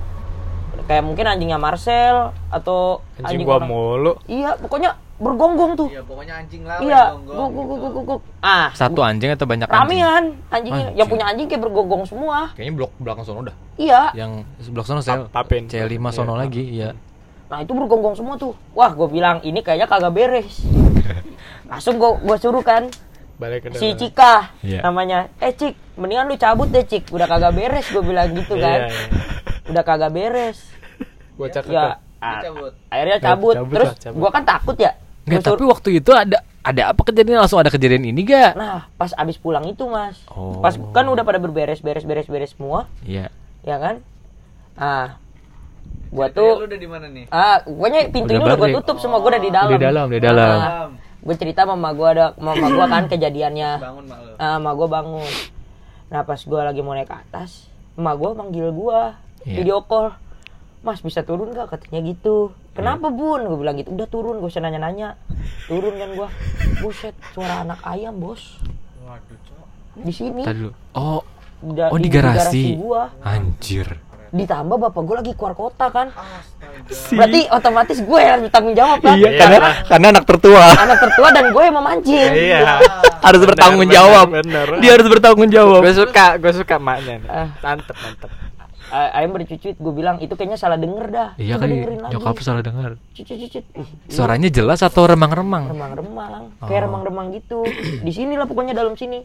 kayak 0.82 1.00
mungkin 1.00 1.24
anjingnya 1.24 1.56
Marcel 1.56 2.36
atau 2.48 3.00
Anjing 3.16 3.40
gua 3.40 3.56
orang- 3.56 3.68
mulu. 3.68 4.12
iya 4.26 4.52
pokoknya 4.54 5.00
bergonggong 5.20 5.72
tuh 5.76 5.86
Iya, 5.86 6.00
pokoknya 6.00 6.34
anjing 6.34 6.62
lawan 6.64 6.80
iya 6.82 7.02
Gong. 7.12 7.28
guk 7.28 7.60
guk 7.60 7.66
guk, 7.70 7.90
guk 7.92 8.04
guk 8.08 8.20
ah 8.40 8.72
Satu 8.72 9.00
anjing 9.00 9.30
atau 9.30 9.44
banyak 9.44 9.64
anjing? 9.64 9.80
ramean 10.00 10.24
anjingnya 10.48 10.80
yang 10.80 10.88
Anjing. 10.96 11.08
punya 11.08 11.24
anjing 11.26 11.46
kayak 11.46 11.62
bergonggong 11.62 12.04
semua 12.04 12.38
Kayaknya 12.50 12.72
blok 12.74 12.92
belakang 12.96 13.22
sono 13.22 13.40
dah. 13.42 13.56
iya 13.76 14.08
Yang 14.12 14.32
sebelah 14.58 14.82
sono 14.82 15.00
sel. 15.00 15.28
Pa- 15.28 15.44
Papin. 15.44 15.64
C5 15.66 15.84
sono 16.10 16.32
Iya. 16.32 16.40
lagi, 16.40 16.64
iya. 16.64 16.90
nah 17.46 17.58
itu 17.58 17.70
bergonggong 17.70 18.14
semua 18.14 18.34
tuh 18.34 18.56
wah 18.72 18.88
gue 18.88 19.08
bilang 19.08 19.38
ini 19.40 19.58
kayaknya 19.58 19.84
kagak 19.84 20.10
beres 20.10 20.64
langsung 21.68 21.96
gue 21.96 22.10
gue 22.18 22.36
suruh 22.36 22.62
kan 22.62 22.88
Balik 23.36 23.64
ke 23.64 23.68
si 23.74 23.90
dalam. 23.90 23.98
Cika 23.98 24.34
Iya. 24.60 24.80
namanya 24.82 25.18
eh 25.36 25.50
Cik 25.50 25.74
mendingan 25.96 26.26
lu 26.26 26.36
cabut 26.36 26.68
deh 26.68 26.82
Cik 26.82 27.08
udah 27.08 27.26
kagak 27.26 27.52
beres 27.52 27.86
gue 27.86 28.00
bilang 28.00 28.32
gitu 28.32 28.54
kan 28.54 28.80
Iya, 28.80 28.88
iya. 28.88 29.06
udah 29.66 29.82
kagak 29.82 30.10
beres 30.10 30.58
Bocah 31.34 31.60
ya 31.62 31.64
kekeh. 31.64 31.92
ah, 32.20 32.40
cabut. 32.42 32.72
akhirnya 32.86 33.16
cabut, 33.18 33.54
Cabut 33.54 33.72
terus 33.74 33.88
lah, 33.88 33.96
cabut. 33.98 34.18
gua 34.18 34.30
kan 34.30 34.44
takut 34.44 34.76
ya 34.76 34.92
Suruh- 35.32 35.46
tapi 35.52 35.64
waktu 35.64 35.88
itu 35.96 36.10
ada 36.10 36.38
ada 36.60 36.82
apa 36.88 37.00
kejadian 37.02 37.38
langsung 37.38 37.56
ada 37.56 37.68
kejadian 37.68 38.04
ini 38.04 38.20
gak? 38.22 38.52
nah 38.52 38.90
pas 38.94 39.14
abis 39.14 39.36
pulang 39.36 39.64
itu 39.64 39.86
mas 39.86 40.20
Oh. 40.28 40.58
pas 40.58 40.74
kan 40.90 41.04
udah 41.04 41.22
pada 41.22 41.36
berberes 41.36 41.78
beres 41.78 42.02
beres 42.02 42.26
beres 42.26 42.50
semua 42.50 42.84
Iya. 43.02 43.30
ya 43.60 43.76
kan 43.76 44.04
ah 44.74 45.16
gua 46.08 46.26
tuh 46.28 46.58
lu 46.58 46.66
udah 46.66 46.76
di 46.76 46.86
mana 46.86 47.06
nih? 47.06 47.26
ah 47.28 47.62
pokoknya 47.62 48.00
pintu 48.08 48.28
Udah 48.28 48.36
ini 48.36 48.44
udah 48.44 48.56
gua 48.56 48.68
tutup 48.76 48.96
semua 48.98 49.18
gua 49.18 49.30
udah 49.30 49.40
di 49.40 49.50
dalam 49.50 49.70
Di 49.70 49.80
dalam, 49.80 50.06
di 50.06 50.20
dalam. 50.20 50.50
Ah, 50.52 50.86
gua 51.18 51.34
cerita 51.34 51.62
sama 51.62 51.74
mama 51.74 51.90
gua 51.92 52.08
ada 52.10 52.26
mama 52.36 52.66
gua 52.68 52.86
kan 52.86 53.02
kejadiannya 53.06 53.70
Bangun 53.78 54.04
mak 54.04 54.18
lu. 54.20 54.32
ah 54.36 54.56
mama 54.56 54.70
gua 54.74 54.88
bangun 54.90 55.30
nah 56.08 56.22
pas 56.22 56.40
gua 56.40 56.60
lagi 56.64 56.80
mau 56.80 56.92
naik 56.92 57.06
ke 57.06 57.16
atas 57.16 57.70
mama 57.94 58.12
gua 58.14 58.30
manggil 58.34 58.68
gua 58.70 59.16
Iya. 59.40 59.56
video 59.56 59.80
call 59.82 60.12
mas 60.80 60.98
bisa 60.98 61.20
turun 61.20 61.50
gak 61.50 61.68
katanya 61.68 62.00
gitu 62.06 62.36
kenapa 62.72 63.08
bun 63.08 63.40
gue 63.42 63.58
bilang 63.58 63.76
gitu 63.76 63.90
udah 63.90 64.06
turun 64.06 64.36
gue 64.36 64.46
usah 64.46 64.60
nanya-nanya 64.60 65.20
turun 65.66 65.92
kan 65.92 66.08
gua 66.14 66.28
buset 66.78 67.12
suara 67.30 67.60
anak 67.60 67.80
ayam 67.82 68.16
bos 68.16 68.56
Waduh, 69.02 69.36
cok. 69.42 69.66
di 69.98 70.10
sini 70.10 70.40
Tadi 70.40 70.56
dulu. 70.58 70.72
Oh, 70.94 71.20
da- 71.68 71.88
oh 71.88 71.96
di 71.96 72.08
garasi. 72.08 72.74
gua 72.74 73.12
Anjir. 73.20 73.92
ditambah 74.30 74.78
bapak 74.80 75.02
gua 75.02 75.16
lagi 75.18 75.34
keluar 75.34 75.52
kota 75.52 75.86
kan 75.86 76.08
Astaga. 76.08 77.12
berarti 77.12 77.40
otomatis 77.50 77.98
gue 77.98 78.18
yang 78.18 78.32
harus 78.32 78.44
bertanggung 78.46 78.76
jawab 78.78 78.98
kan 79.00 79.14
Iya, 79.14 79.30
karena 79.36 79.58
karena 79.84 80.06
anak 80.08 80.24
tertua 80.24 80.64
anak 80.72 80.98
tertua 80.98 81.28
dan 81.28 81.44
gue 81.50 81.62
yang 81.62 81.76
memancing 81.76 82.30
Iya. 82.30 82.60
harus 83.20 83.42
bertanggung 83.42 83.90
jawab. 83.90 84.26
benar. 84.32 84.66
Dia 84.78 84.90
harus 84.94 85.08
bertanggung 85.08 85.50
jawab. 85.50 85.82
Gue 85.82 85.92
suka, 85.92 86.26
gue 86.36 86.52
suka 86.54 86.76
maknya 86.78 87.14
nih. 87.18 87.28
Ah. 87.28 87.48
Mantep, 87.60 87.96
mantep. 87.98 88.30
Ayam 88.90 89.30
bercucuit 89.30 89.72
gue 89.72 89.92
bilang 89.92 90.18
itu 90.18 90.30
kayaknya 90.30 90.54
salah 90.54 90.74
denger 90.74 91.06
dah 91.08 91.28
Iya 91.34 91.56
kali, 91.56 91.78
dengerin 91.78 91.98
lagi. 92.00 92.12
nyokap 92.12 92.36
salah 92.38 92.58
dengar. 92.60 92.98
cucut 93.10 93.36
cucut 93.38 93.64
Ih, 93.74 93.88
Suaranya 94.06 94.48
jelas 94.48 94.80
atau 94.80 95.04
remang-remang? 95.04 95.68
remang-remang 95.68 96.42
Oh. 96.56 96.66
kayak 96.66 96.84
remang-remang 96.84 97.30
gitu 97.30 97.62
di 97.98 98.10
sinilah 98.10 98.44
pokoknya 98.44 98.74
dalam 98.74 98.94
sini 98.94 99.22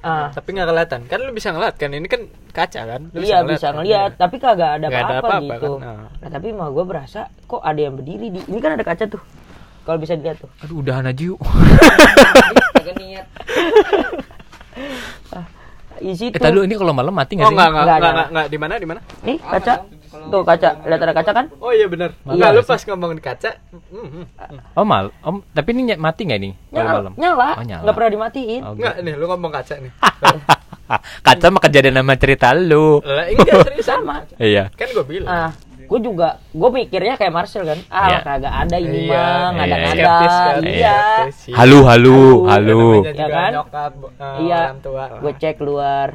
ah 0.00 0.28
Tapi 0.30 0.52
nggak 0.52 0.68
kelihatan. 0.68 1.00
Kan 1.06 1.18
lu 1.18 1.32
bisa 1.32 1.48
ngeliat 1.48 1.74
kan? 1.74 1.88
Ini 1.88 2.04
kan 2.04 2.20
kaca 2.50 2.80
kan? 2.86 3.02
Lu 3.08 3.18
iya 3.18 3.40
bisa 3.40 3.68
kan? 3.68 3.80
ngeliat 3.80 4.10
Iya. 4.10 4.20
tapi 4.20 4.36
kagak 4.36 4.70
ada 4.74 4.86
apa-apa 4.86 5.34
gitu 5.40 5.72
kan? 5.74 5.80
Nah. 5.80 6.06
nah 6.14 6.28
tapi 6.28 6.48
mah 6.50 6.68
gue 6.68 6.84
berasa 6.84 7.20
kok 7.42 7.58
ada 7.58 7.80
yang 7.80 7.96
berdiri 7.96 8.28
di 8.28 8.40
ini 8.42 8.58
kan 8.58 8.76
ada 8.76 8.84
kaca 8.84 9.04
tuh 9.06 9.24
kalau 9.82 9.96
bisa 9.96 10.12
dilihat 10.12 10.36
tuh 10.38 10.52
Aduh, 10.60 10.80
udahan 10.80 11.04
aja 11.06 11.22
yuk. 11.22 11.40
kagak 12.76 12.96
niat 12.98 13.24
ah, 15.32 15.44
isi 16.00 16.26
Eh, 16.26 16.34
tuh 16.34 16.48
dulu, 16.48 16.62
ini 16.62 16.74
kalau 16.74 16.90
malam 16.90 17.10
mati 17.10 17.34
nggak 17.34 17.46
Oh 17.46 17.50
sih? 17.50 17.56
enggak, 17.56 17.68
enggak, 17.68 17.84
Nggak 17.84 17.94
enggak, 17.94 18.10
enggak, 18.10 18.28
enggak. 18.28 18.46
Di 18.46 18.58
mana, 18.58 18.72
di 18.74 18.86
mana? 18.86 19.00
nih 19.20 19.36
kaca 19.38 19.74
tuh 20.14 20.42
kaca 20.42 20.70
lihat 20.80 21.00
ada 21.00 21.12
kaca 21.12 21.30
kan 21.32 21.46
Oh 21.58 21.70
iya 21.70 21.86
benar. 21.86 22.10
Iya. 22.16 22.32
Enggak, 22.32 22.50
lu 22.50 22.62
pas 22.62 22.80
ngomongin 22.80 23.18
kaca. 23.20 23.50
hmm, 23.70 23.82
hmm, 23.92 24.08
hmm. 24.08 24.58
Oh 24.72 24.84
mal, 24.84 25.10
om, 25.20 25.42
tapi 25.48 25.68
ini 25.72 25.94
mati 25.94 26.22
nggak 26.22 26.40
nih 26.40 26.52
kalau 26.68 26.78
nyala 26.80 26.92
malam? 26.96 27.12
nyala 27.14 27.48
Oh, 27.52 27.64
nyala. 27.64 27.82
nggak 27.82 27.94
pernah 27.94 28.10
dimatiin 28.10 28.60
Oh, 28.62 28.72
Enggak 28.72 28.94
nih, 29.00 29.14
lu 29.14 29.24
ngomong 29.26 29.52
kaca 29.52 29.74
nih. 29.76 29.92
Kaca 31.24 31.46
mah 31.48 31.60
kejadian 31.60 31.96
sama 31.96 32.14
cerita 32.14 32.52
lu. 32.52 33.00
Lah, 33.00 33.24
enggak 33.24 33.64
serius 33.64 33.88
sama 33.88 34.20
Iya. 34.36 34.68
Kan 34.70 34.88
gue 34.90 35.04
bilang. 35.04 35.50
Ah 35.84 35.86
gue 35.86 35.98
juga 36.00 36.28
gue 36.50 36.68
mikirnya 36.70 37.14
kayak 37.14 37.30
Marcel 37.30 37.62
kan 37.62 37.78
ah 37.86 38.08
Iya. 38.08 38.18
kagak 38.20 38.54
ada 38.58 38.76
ini 38.78 38.98
Iya, 39.04 39.20
mah 39.50 39.52
iya, 39.60 39.74
ada 39.76 39.76
skeptis 39.86 40.32
ada 40.32 40.44
kan, 40.46 40.62
iya 40.64 40.96
iya. 41.44 41.54
Halu, 41.54 41.78
halu, 41.82 42.20
Halu. 42.46 42.82
Ya 43.06 43.26
kan? 43.28 43.50
nyokap, 43.52 43.92
eh, 44.16 44.36
iya 44.42 44.60
gue 45.14 45.32
cek 45.34 45.54
keluar 45.56 46.08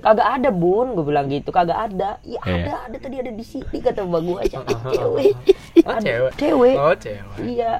kagak 0.00 0.28
ada 0.32 0.48
bun 0.50 0.86
gue 0.92 1.04
bilang 1.04 1.28
gitu 1.28 1.48
kagak 1.48 1.76
ada 1.78 2.18
iya 2.22 2.40
Iya. 2.40 2.56
ada 2.58 2.74
ada 2.84 2.96
tadi 2.98 3.16
ada 3.16 3.30
di 3.30 3.44
sini 3.44 3.78
kata 3.78 4.00
mbak 4.02 4.20
gue 4.20 4.36
aja 4.40 4.56
cewek 4.88 5.32
Oh, 5.86 5.96
cewek. 5.96 6.32
cewek 6.34 6.74
Oh, 6.74 6.94
cewek. 6.94 7.36
iya 7.46 7.72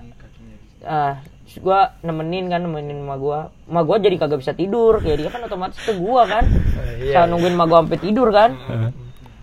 ah 0.81 1.18
gue 1.51 1.81
nemenin 2.01 2.46
kan 2.46 2.61
nemenin 2.61 3.01
emak 3.01 3.18
gue 3.18 3.40
emak 3.66 3.83
gue 3.83 3.96
jadi 4.01 4.16
kagak 4.16 4.38
bisa 4.38 4.53
tidur 4.53 4.96
kayak 4.96 5.16
dia 5.18 5.29
kan 5.29 5.42
otomatis 5.42 5.77
ke 5.77 5.92
gue 5.92 6.23
kan 6.25 6.44
Eh, 6.46 7.11
saya 7.11 7.18
iya. 7.18 7.27
nungguin 7.27 7.53
emak 7.53 7.66
gue 7.66 7.79
sampai 7.81 7.99
tidur 7.99 8.29
kan 8.31 8.51
Heeh. 8.55 8.90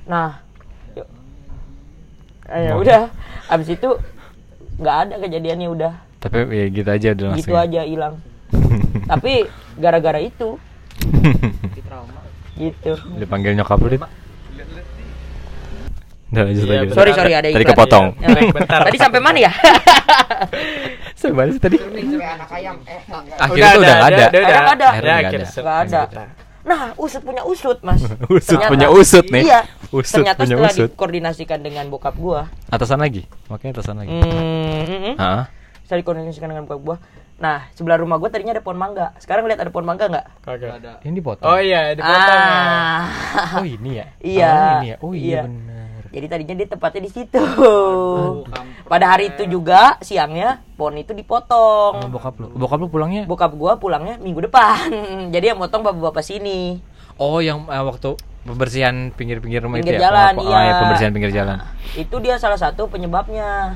Nah. 0.08 0.32
Eh, 2.48 2.62
ya 2.68 2.74
udah. 2.76 3.02
Abis 3.48 3.68
itu 3.74 3.90
nggak 4.78 4.98
ada 5.08 5.16
kejadiannya 5.20 5.68
udah. 5.68 5.94
Tapi 6.18 6.38
ya 6.50 6.66
gitu 6.68 6.90
aja 6.90 7.08
udah 7.14 7.26
langsung. 7.32 7.44
Gitu 7.44 7.54
aja 7.56 7.82
hilang. 7.84 8.16
Tapi 9.12 9.48
gara-gara 9.78 10.20
itu 10.20 10.56
gitu. 12.58 12.92
Dipanggil 13.22 13.54
nyokap 13.54 13.78
lu, 13.78 13.88
Dit. 13.88 14.02
Udah 16.28 16.44
lanjut 16.44 16.60
Iya, 16.60 16.72
lagi. 16.76 16.86
benar. 16.92 16.98
Sorry 17.00 17.12
sorry 17.16 17.34
ada 17.40 17.48
Tadi 17.48 17.66
kepotong. 17.66 18.06
Ya. 18.20 18.28
Tadi 18.84 18.98
sampai 19.00 19.20
mana 19.24 19.38
ya? 19.40 19.52
Sampai 21.18 21.34
mana 21.34 21.50
sih 21.50 21.62
tadi? 21.64 21.78
anak 21.82 22.50
ayam. 22.52 22.76
Eh, 22.86 23.00
Akhirnya 23.42 23.72
udah 23.80 23.96
ada. 24.06 24.26
udah, 24.28 24.28
udah. 24.28 24.28
Akhirnya 24.28 24.60
nggak 24.60 24.76
ada. 24.76 24.86
Ya, 24.86 24.92
Akhirnya 24.92 25.16
ada. 25.18 25.48
Nggak 25.48 25.78
ada. 25.82 26.02
Nah, 26.68 26.92
usut 26.96 27.24
punya 27.24 27.42
usut, 27.42 27.80
Mas. 27.80 28.04
Usut 28.28 28.60
Ternyata- 28.60 28.68
punya 28.68 28.88
usut 28.92 29.24
nih. 29.26 29.44
Iya. 29.48 29.62
Usut 29.90 30.20
Ternyata 30.20 30.38
punya 30.38 30.54
setelah 30.54 30.72
usut. 30.74 30.90
dikoordinasikan 30.92 31.60
dengan 31.60 31.88
bokap 31.88 32.12
gua. 32.14 32.52
Atasan 32.68 33.00
lagi. 33.00 33.24
Makanya 33.48 33.72
atasan 33.74 33.96
lagi. 33.98 34.12
Hmm, 34.12 34.84
hmm. 34.84 35.16
Heeh. 35.16 35.44
Setelah 35.82 36.00
dikoordinasikan 36.04 36.48
dengan 36.50 36.64
bokap 36.64 36.82
gua. 36.84 36.98
Nah, 37.38 37.70
sebelah 37.72 37.96
rumah 37.96 38.18
gua 38.18 38.28
tadinya 38.28 38.52
ada 38.52 38.60
pohon 38.60 38.76
mangga. 38.76 39.16
Sekarang 39.16 39.46
lihat 39.46 39.62
ada 39.62 39.70
pohon 39.70 39.86
mangga 39.86 40.10
nggak? 40.10 40.26
Kagak. 40.42 40.72
Ada. 40.76 40.92
Ini 41.02 41.14
dipotong. 41.16 41.46
Oh 41.46 41.56
iya, 41.56 41.94
dipotong. 41.94 42.20
ya. 42.36 42.52
Ah. 42.52 43.04
Oh 43.56 43.66
ini 43.66 43.90
ya? 43.94 44.06
Iya. 44.20 44.52
Oh 44.52 44.74
ini 44.76 44.88
ya? 44.90 44.96
Oh 45.00 45.14
iya, 45.14 45.24
Iya. 45.24 45.42
benar. 45.46 45.77
Jadi 46.10 46.26
tadinya 46.26 46.54
dia 46.54 46.68
tempatnya 46.68 47.02
di 47.02 47.12
situ. 47.12 47.44
Pada 48.84 49.06
hari 49.10 49.30
itu 49.30 49.44
juga 49.46 50.00
siangnya 50.00 50.60
pohon 50.74 50.96
itu 50.96 51.10
Sama 51.10 51.20
dipotong. 51.20 51.94
bokap 52.08 52.36
lu. 52.38 52.48
Bokap 52.54 52.78
lu 52.78 52.88
pulangnya? 52.88 53.24
Bokap 53.24 53.52
gua 53.54 53.76
pulangnya 53.76 54.16
minggu 54.16 54.44
depan. 54.44 54.88
Jadi 55.34 55.46
yang 55.46 55.58
motong 55.58 55.82
bapak-bapak 55.82 56.22
sini. 56.22 56.80
Oh 57.16 57.40
yang 57.40 57.66
eh, 57.66 57.82
waktu 57.82 58.14
pembersihan 58.42 59.10
pinggir-pinggir 59.12 59.60
rumah 59.60 59.78
Pinggir 59.78 59.96
itu 59.96 60.00
ya? 60.00 60.08
jalan, 60.08 60.34
Oh, 60.36 60.46
iya. 60.46 60.60
ya, 60.62 60.74
pembersihan 60.80 61.12
pinggir 61.12 61.32
jalan. 61.32 61.58
Itu 61.94 62.16
dia 62.18 62.38
salah 62.38 62.56
satu 62.56 62.88
penyebabnya. 62.88 63.76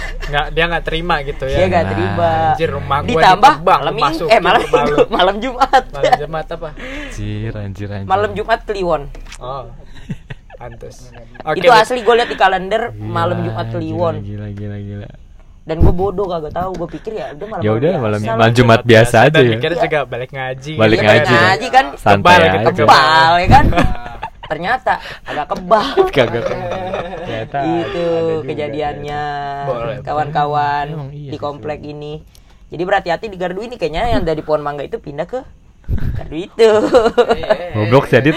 Nggak, 0.00 0.46
dia 0.54 0.64
nggak 0.64 0.84
terima 0.86 1.14
gitu 1.20 1.44
ya. 1.44 1.56
Dia 1.56 1.66
gak 1.68 1.82
Nah, 1.82 1.90
terima. 1.90 2.30
anjir, 2.48 2.68
rumah 2.70 2.98
gua 3.00 3.08
Ditambah 3.10 3.52
ditebang, 3.52 3.80
malam 3.80 3.94
masukin 3.98 4.30
eh 4.30 4.40
malam 4.40 4.62
minggu, 4.62 4.96
malam 5.18 5.36
Jumat. 5.36 5.82
Malam 5.90 6.12
Jumat 6.16 6.46
apa? 6.48 6.68
Anjir, 6.72 7.52
anjir, 7.52 7.88
anjir. 7.90 8.06
malam 8.08 8.30
Jumat 8.32 8.60
Kliwon. 8.62 9.02
Oh. 9.36 9.64
Pantes. 10.60 11.08
itu 11.56 11.68
asli 11.72 12.04
gue 12.04 12.14
lihat 12.14 12.28
di 12.28 12.36
kalender 12.36 12.92
Gila, 12.92 13.00
malam 13.00 13.40
Jumat 13.40 13.66
Kliwon. 13.72 14.20
Gila, 14.20 14.46
gila, 14.52 14.76
gila. 14.76 15.08
Dan 15.60 15.76
gue 15.80 15.88
bodoh 15.90 16.26
kagak 16.26 16.52
tahu. 16.52 16.70
Gue 16.76 16.88
pikir 16.90 17.16
ya 17.16 17.32
udah 17.32 17.46
malam 17.48 17.62
Ya 17.62 17.70
udah 17.70 17.90
biasa 17.90 18.02
malam 18.02 18.20
malam 18.36 18.52
Jumat 18.52 18.80
biasa 18.82 19.16
aja 19.22 19.32
Dan 19.32 19.42
ya. 19.42 19.52
pikir 19.56 19.70
juga 19.78 19.98
balik 20.04 20.30
ngaji. 20.30 20.72
Balik 20.76 20.98
Iya, 20.98 21.06
ngaji. 21.06 21.24
balik 21.26 21.40
ngaji 21.42 21.66
kan 21.70 21.86
Santai 21.96 22.20
Kebal 22.20 22.36
aja. 22.38 22.50
gitu, 22.52 22.68
kebal 22.76 23.32
ya 23.32 23.48
kan. 23.48 23.64
Ternyata 24.50 24.92
agak 25.22 25.46
kebal. 25.48 25.88
Kagak. 26.10 26.44
Ternyata 27.20 27.58
itu 27.80 28.06
kejadiannya 28.44 29.22
Boleh. 29.64 29.96
kawan-kawan 30.02 30.86
iya 31.08 31.30
di 31.30 31.36
sih, 31.36 31.40
komplek 31.40 31.80
ini 31.80 32.20
jadi 32.66 32.82
berhati-hati 32.82 33.26
di 33.26 33.34
gardu 33.34 33.62
ini 33.62 33.74
kayaknya 33.74 34.10
yang 34.10 34.22
dari 34.22 34.42
pohon 34.42 34.60
mangga 34.60 34.82
itu 34.82 34.98
pindah 34.98 35.24
ke 35.24 35.40
gardu 36.18 36.36
itu 36.36 36.68
Goblok 37.72 38.04
sih, 38.06 38.18
Adit. 38.18 38.34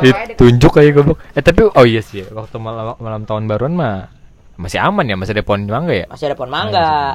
Ditunjuk 0.00 0.70
kayak 0.72 0.90
goblok. 0.94 1.18
Eh 1.32 1.40
tapi 1.40 1.66
oh 1.66 1.84
iya 1.84 2.00
sih, 2.00 2.24
waktu 2.26 2.56
malam, 2.56 2.96
malam 2.96 3.22
tahun 3.24 3.44
baruan 3.44 3.74
mah 3.74 4.08
masih 4.54 4.78
aman 4.78 5.04
ya, 5.04 5.16
masih 5.16 5.32
ada 5.32 5.42
pohon 5.42 5.64
mangga 5.64 5.94
ya? 5.94 6.06
Masih 6.06 6.26
ada 6.28 6.36
pohon 6.36 6.50
ada 6.50 6.58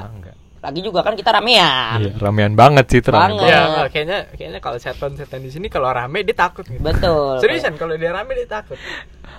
mangga. 0.02 0.32
Lagi 0.56 0.82
juga 0.82 1.06
kan 1.06 1.14
kita 1.14 1.30
ramean. 1.30 1.98
Iya, 2.02 2.10
ramean 2.18 2.58
banget 2.58 2.90
sih 2.90 2.98
ramean 3.00 3.38
Banget. 3.38 3.46
Ya, 3.46 3.62
kayaknya 3.86 4.18
kayaknya 4.34 4.58
kalau 4.58 4.78
setan-setan 4.78 5.38
di 5.38 5.50
sini 5.50 5.70
kalau 5.70 5.86
rame 5.88 6.26
dia 6.26 6.34
takut 6.34 6.66
gitu. 6.66 6.82
Betul. 6.82 7.38
Seriusan 7.38 7.78
kalau 7.78 7.94
dia 7.94 8.10
rame 8.10 8.34
dia 8.34 8.50
takut. 8.50 8.74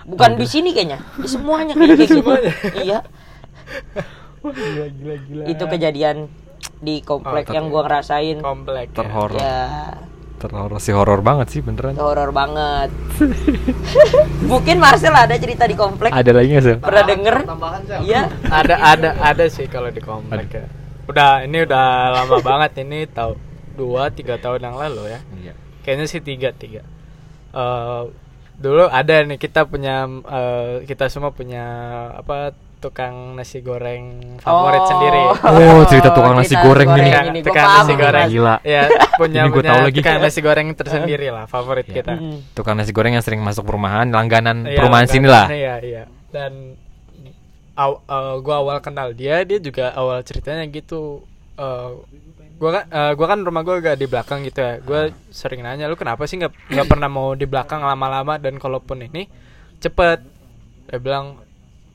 Bukan 0.08 0.40
di 0.40 0.48
sini 0.48 0.72
kayaknya, 0.72 1.04
di 1.20 1.28
semuanya 1.28 1.74
kayaknya 1.76 1.96
kayak 1.96 2.08
gitu. 2.08 2.20
Semuanya. 2.24 2.52
Iya, 2.74 3.00
Gila 4.40 4.86
gila 4.88 5.16
gila. 5.20 5.44
itu 5.52 5.63
kejadian 5.68 6.18
di 6.80 7.02
komplek 7.02 7.52
Oh, 7.52 7.54
yang 7.54 7.66
gua 7.68 7.84
ngerasain. 7.84 8.38
komplek. 8.40 8.88
ya. 8.88 8.96
Terhoror. 8.96 9.36
Ya, 9.36 9.60
Terhoror 10.38 10.78
sih 10.78 10.93
horor 10.93 11.26
banget 11.26 11.47
sih 11.50 11.62
beneran. 11.65 11.97
horor 11.97 12.30
banget. 12.30 12.93
Mungkin 14.52 14.78
Marcel 14.78 15.17
ada 15.17 15.34
cerita 15.34 15.65
di 15.65 15.73
komplek. 15.73 16.13
Ada 16.13 16.30
lagi 16.30 16.47
nggak 16.54 16.65
sih? 16.65 16.76
Pernah 16.78 17.04
denger? 17.10 17.36
Tambahan 17.41 17.82
sih. 17.82 17.97
Iya. 18.06 18.21
Ada 18.45 18.76
ada 18.78 19.10
ada 19.17 19.45
sih 19.50 19.65
kalau 19.65 19.89
di 19.89 19.97
komplek 19.97 20.45
ya. 20.54 20.69
Udah 21.10 21.41
ini 21.41 21.65
udah 21.65 21.86
lama 22.21 22.38
banget 22.54 22.86
ini 22.86 23.10
tahu 23.10 23.34
dua 23.73 24.13
tiga 24.13 24.38
tahun 24.38 24.62
yang 24.62 24.78
lalu 24.78 25.10
ya. 25.10 25.19
Iya. 25.41 25.54
Kayaknya 25.82 26.06
sih 26.06 26.21
tiga 26.21 26.50
tiga. 26.54 26.86
Eh, 27.58 28.04
dulu 28.62 28.86
ada 28.86 29.15
nih 29.26 29.41
kita 29.41 29.65
punya 29.65 30.06
eh, 30.06 30.86
kita 30.86 31.10
semua 31.10 31.34
punya 31.34 31.65
apa 32.13 32.54
tukang 32.78 33.34
nasi 33.34 33.60
goreng 33.60 34.04
favorit 34.38 34.80
Oh. 34.80 34.88
sendiri. 34.88 35.22
Oh, 35.44 35.82
cerita 35.86 36.10
tukang 36.12 36.34
nasi 36.34 36.54
cerita 36.54 36.63
goreng 36.63 36.90
ini. 36.94 37.10
Tukang, 37.10 37.26
tukang 37.42 37.68
nasi 37.68 37.94
goreng. 37.94 38.28
Gila. 38.30 38.56
Ya 38.62 38.82
punya 39.16 39.42
Ini 39.42 39.50
gua 39.50 39.56
punya 39.56 39.70
tahu 39.70 39.82
lagi. 39.84 39.98
tukang 39.98 40.18
nasi 40.20 40.40
goreng 40.40 40.68
tersendiri 40.72 41.28
lah 41.28 41.46
favorit 41.46 41.86
Iya. 41.86 41.96
kita. 41.96 42.13
Tukang 42.54 42.76
nasi 42.76 42.92
goreng 42.92 43.12
yang 43.12 43.22
sering 43.22 43.42
masuk 43.42 43.63
perumahan, 43.63 44.06
langganan 44.08 44.63
Iya, 44.63 44.78
perumahan 44.78 45.04
kan? 45.04 45.12
sini 45.12 45.28
lah. 45.28 45.46
Iya 45.48 45.76
iya. 45.80 46.04
Dan 46.28 46.78
aw, 47.74 47.92
eh, 48.00 48.36
gua 48.40 48.56
awal 48.60 48.78
kenal 48.80 49.12
dia, 49.12 49.42
dia 49.42 49.58
juga 49.58 49.92
awal 49.92 50.22
ceritanya 50.22 50.66
gitu. 50.68 51.26
Eh, 51.54 51.90
gua 52.56 52.70
kan 52.72 52.84
eh, 52.88 53.12
gua 53.13 53.28
kan 53.28 53.40
rumah 53.42 53.62
gua 53.62 53.78
agak 53.78 53.96
di 53.96 54.06
belakang 54.06 54.42
gitu 54.44 54.60
ya. 54.60 54.78
Gua 54.80 55.02
sering 55.30 55.62
nanya 55.62 55.86
lu 55.86 55.94
kenapa 55.94 56.26
sih 56.26 56.38
nggak 56.38 56.54
nggak 56.70 56.88
pernah 56.88 57.08
mau 57.08 57.34
di 57.34 57.44
belakang 57.44 57.82
lama-lama 57.82 58.38
dan 58.38 58.56
kalaupun 58.56 59.02
ini 59.04 59.26
cepet. 59.78 60.22
Dia 60.88 60.98
bilang 60.98 61.42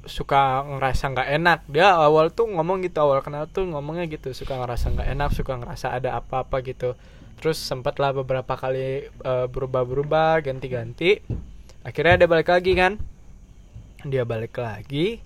suka 0.06 0.66
ngerasa 0.66 1.04
nggak 1.14 1.28
enak. 1.38 1.58
Dia 1.70 1.94
awal 1.94 2.34
tuh 2.34 2.50
ngomong 2.50 2.82
gitu 2.86 2.98
awal 3.02 3.22
kenal 3.22 3.46
tuh 3.46 3.66
ngomongnya 3.66 4.10
gitu 4.10 4.34
suka 4.34 4.58
ngerasa 4.58 4.92
nggak 4.94 5.08
enak 5.14 5.30
suka 5.34 5.58
ngerasa 5.58 5.94
ada 5.94 6.18
apa-apa 6.18 6.62
gitu. 6.66 6.98
Terus 7.38 7.58
sempatlah 7.58 8.14
beberapa 8.14 8.54
kali 8.54 9.06
eh, 9.08 9.46
berubah-berubah 9.50 10.42
ganti-ganti. 10.42 11.22
Akhirnya 11.82 12.26
dia 12.26 12.28
balik 12.30 12.48
lagi 12.50 12.72
kan? 12.78 12.92
Dia 14.06 14.22
balik 14.26 14.54
lagi. 14.58 15.18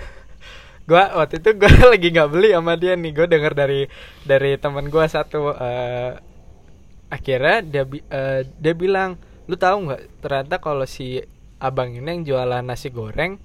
Gua 0.88 1.12
waktu 1.20 1.38
itu 1.40 1.50
gua 1.56 1.70
lagi 1.92 2.08
nggak 2.12 2.30
beli 2.32 2.50
sama 2.56 2.74
dia 2.76 2.96
nih. 2.96 3.12
Gua 3.12 3.26
denger 3.28 3.52
dari 3.56 3.80
dari 4.24 4.56
teman 4.56 4.88
gua 4.88 5.08
satu 5.08 5.52
eh, 5.56 6.12
akhirnya 7.10 7.56
dia 7.64 7.84
eh, 8.08 8.40
dia 8.58 8.74
bilang 8.76 9.18
lu 9.50 9.58
tahu 9.58 9.90
nggak 9.90 10.22
ternyata 10.22 10.56
kalau 10.62 10.86
si 10.86 11.18
abang 11.58 11.92
ini 11.92 12.06
yang 12.06 12.22
jualan 12.22 12.64
nasi 12.64 12.88
goreng 12.88 13.36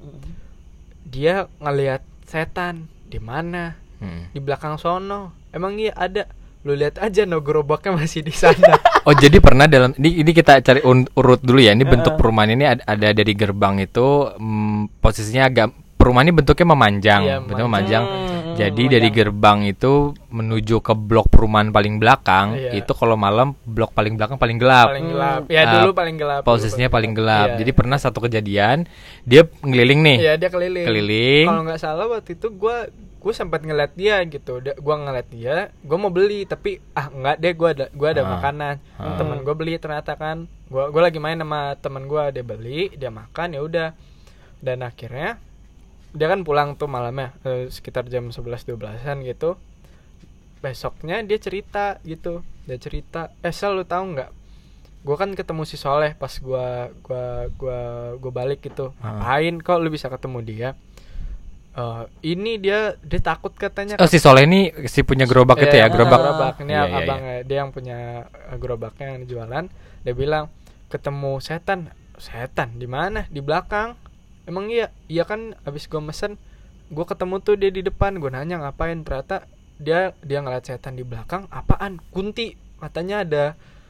dia 1.05 1.47
ngelihat 1.57 2.01
setan 2.25 2.75
di 3.05 3.17
mana 3.17 3.77
Hmm. 3.95 4.27
di 4.27 4.43
belakang 4.43 4.75
sono 4.75 5.31
emang 5.49 5.79
iya 5.79 5.95
ada 5.95 6.27
lu 6.61 6.75
lihat 6.75 6.99
aja 6.99 7.23
no 7.23 7.39
gerobaknya 7.39 7.95
masih 7.95 8.21
di 8.21 8.33
sana 8.33 8.75
Oh 9.07 9.13
jadi 9.13 9.37
pernah 9.37 9.63
dalam 9.65 9.95
ini 9.95 10.19
ini 10.19 10.31
kita 10.33 10.59
cari 10.59 10.81
un- 10.81 11.05
urut 11.13 11.37
dulu 11.37 11.61
ya. 11.61 11.71
Ini 11.71 11.85
bentuk 11.85 12.17
perumahan 12.17 12.51
ini 12.51 12.65
ada, 12.65 12.81
ada 12.83 13.13
dari 13.13 13.31
gerbang 13.31 13.77
itu 13.77 14.01
mm, 14.33 14.97
posisinya 14.97 15.45
agak 15.45 15.67
perumahan 15.95 16.25
ini 16.25 16.33
bentuknya 16.33 16.65
memanjang, 16.67 17.21
Iya, 17.21 17.35
bentuknya 17.39 17.65
memanjang. 17.65 18.03
memanjang. 18.03 18.25
Hmm, 18.25 18.35
Jadi 18.55 18.63
memanjang. 18.81 18.93
dari 18.95 19.09
gerbang 19.11 19.59
itu 19.65 19.93
menuju 20.29 20.79
ke 20.79 20.93
blok 20.93 21.27
perumahan 21.27 21.69
paling 21.69 21.95
belakang 21.95 22.55
Iya. 22.55 22.71
itu 22.77 22.91
kalau 22.91 23.15
malam 23.15 23.53
blok 23.61 23.91
paling 23.91 24.15
belakang 24.15 24.35
paling 24.35 24.55
gelap. 24.55 24.87
paling 24.89 25.07
gelap 25.07 25.41
ya 25.47 25.61
Ah, 25.61 25.71
dulu 25.75 25.91
paling 25.91 26.15
gelap 26.15 26.41
dulu 26.41 26.49
Posisinya 26.49 26.87
paling 26.87 27.11
gelap. 27.11 27.47
Iya, 27.49 27.57
Jadi 27.57 27.71
pernah 27.71 27.95
satu 27.95 28.19
kejadian 28.19 28.87
dia 29.21 29.43
ngeliling 29.59 29.99
nih. 30.01 30.17
Iya 30.21 30.33
dia 30.35 30.49
keliling. 30.49 30.83
Keliling. 30.83 31.45
Kalau 31.45 31.61
nggak 31.63 31.79
salah 31.79 32.05
waktu 32.07 32.33
itu 32.33 32.47
gue 32.49 32.77
gue 32.95 33.33
sempat 33.33 33.59
ngeliat 33.59 33.91
dia 33.91 34.21
gitu. 34.23 34.57
Gue 34.61 34.95
ngeliat 34.95 35.27
dia, 35.27 35.55
gue 35.75 35.97
mau 35.97 36.09
beli 36.09 36.45
tapi 36.45 36.77
ah 36.93 37.07
nggak 37.07 37.35
deh 37.37 37.53
gue 37.53 37.69
ada 37.71 37.85
gue 37.89 38.07
ada 38.07 38.21
Ah. 38.21 38.29
makanan. 38.31 38.75
Ah. 38.95 39.15
Temen 39.15 39.41
gue 39.41 39.53
beli 39.53 39.75
ternyata 39.75 40.13
kan. 40.13 40.47
Gue 40.65 40.83
gue 40.87 41.01
lagi 41.01 41.17
main 41.17 41.35
sama 41.35 41.75
temen 41.75 42.05
gue 42.05 42.23
dia 42.31 42.41
beli 42.41 42.89
dia 42.91 43.09
makan 43.09 43.51
ya 43.51 43.61
udah. 43.61 43.89
Dan 44.57 44.79
akhirnya 44.79 45.37
dia 46.15 46.28
kan 46.28 46.41
pulang 46.41 46.73
tuh 46.73 46.88
malamnya 46.88 47.36
eh, 47.43 47.67
sekitar 47.67 48.08
jam 48.08 48.32
11 48.32 48.63
12-an 48.63 49.21
gitu. 49.21 49.60
Besoknya 50.60 51.21
dia 51.21 51.38
cerita 51.38 51.99
gitu. 52.01 52.41
Dia 52.65 52.80
cerita, 52.80 53.30
"Eh, 53.43 53.54
Sel 53.54 53.75
lu 53.75 53.86
tahu 53.86 54.17
nggak? 54.17 54.32
Gue 55.06 55.15
kan 55.15 55.30
ketemu 55.32 55.62
si 55.69 55.78
Soleh 55.78 56.17
pas 56.17 56.34
gua 56.41 56.89
gua 57.06 57.45
gua 57.54 57.80
gua 58.17 58.32
balik 58.34 58.65
gitu. 58.65 58.89
Ah. 58.97 59.21
Ngapain 59.21 59.62
kok 59.62 59.78
lu 59.78 59.93
bisa 59.93 60.10
ketemu 60.10 60.39
dia?" 60.41 60.69
Eh, 61.75 62.04
ini 62.23 62.56
dia 62.56 62.95
dia 63.04 63.19
takut 63.19 63.51
katanya 63.51 63.99
Oh 63.99 64.08
si 64.08 64.15
Soleh 64.15 64.47
ini 64.47 64.71
si 64.88 65.04
punya 65.04 65.28
gerobak 65.28 65.60
itu 65.60 65.75
ya, 65.75 65.86
Iya, 65.86 65.88
gerobak. 65.91 66.19
gerobak. 66.23 66.56
Ini 66.63 66.71
Iya, 66.71 66.84
iya, 66.88 66.97
abang 67.04 67.21
iya. 67.21 67.34
eh, 67.36 67.41
dia 67.43 67.58
yang 67.62 67.71
punya 67.75 67.97
eh, 68.32 68.58
gerobaknya 68.58 69.08
yang 69.19 69.23
jualan. 69.28 69.65
Dia 70.01 70.13
bilang 70.15 70.47
ketemu 70.88 71.43
setan. 71.43 71.91
Setan 72.15 72.80
di 72.80 72.88
mana? 72.88 73.28
Di 73.28 73.43
belakang. 73.43 73.99
Emang 74.45 74.69
iya? 74.69 74.93
Iya 75.05 75.25
kan 75.25 75.53
abis 75.62 75.86
gue 75.86 75.99
mesen 75.99 76.38
gue 76.86 77.01
ketemu 77.01 77.36
tuh 77.41 77.58
dia 77.58 77.73
di 77.73 77.81
depan 77.81 78.13
gue 78.15 78.29
nanya 78.29 78.62
ngapain 78.62 79.01
ternyata 79.01 79.49
dia 79.75 80.13
dia 80.21 80.39
ngeliat 80.39 80.63
setan 80.63 80.93
di 80.93 81.01
belakang 81.01 81.49
apaan 81.49 81.97
kunti 82.13 82.53
katanya 82.77 83.25
ada 83.25 83.43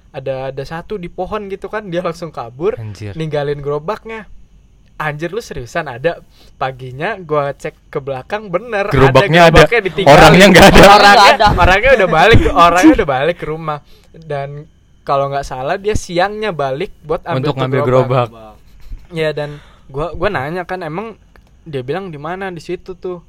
ada 0.10 0.48
ada 0.48 0.64
satu 0.64 0.96
di 0.96 1.12
pohon 1.12 1.52
gitu 1.52 1.68
kan 1.68 1.92
dia 1.92 2.00
langsung 2.00 2.32
kabur 2.32 2.80
Anjir. 2.80 3.12
ninggalin 3.14 3.60
gerobaknya 3.60 4.32
anjir 4.96 5.28
lu 5.28 5.44
seriusan 5.44 5.92
ada 5.92 6.24
paginya 6.56 7.20
gua 7.20 7.52
cek 7.52 7.92
ke 7.92 8.00
belakang 8.00 8.48
bener 8.48 8.88
Gerobaknya 8.88 9.52
ada. 9.52 9.68
gerobaknya. 9.68 10.08
Orangnya 10.08 10.46
nggak 10.48 10.68
ada. 10.72 10.80
Orangnya 10.80 10.96
orangnya 10.96 11.12
nggak 11.12 11.36
ada. 11.36 11.48
orangnya 11.60 11.92
udah 11.92 12.10
balik 12.10 12.40
orangnya 12.66 12.94
udah 12.96 13.10
balik 13.12 13.38
ke 13.38 13.46
rumah 13.46 13.80
dan 14.16 14.50
kalau 15.04 15.28
nggak 15.28 15.44
salah 15.44 15.76
dia 15.76 16.00
siangnya 16.00 16.56
balik 16.56 16.96
buat 17.04 17.28
ambil 17.28 17.44
Untuk 17.44 17.54
ngambil 17.60 17.82
gerobak. 17.84 18.28
ya 19.12 19.36
dan 19.36 19.60
gua 19.88 20.12
gua 20.12 20.30
nanya 20.30 20.64
kan 20.64 20.82
emang 20.82 21.18
dia 21.64 21.82
bilang 21.82 22.10
di 22.10 22.18
mana? 22.18 22.50
Di 22.50 22.62
situ 22.62 22.94
tuh. 22.94 23.26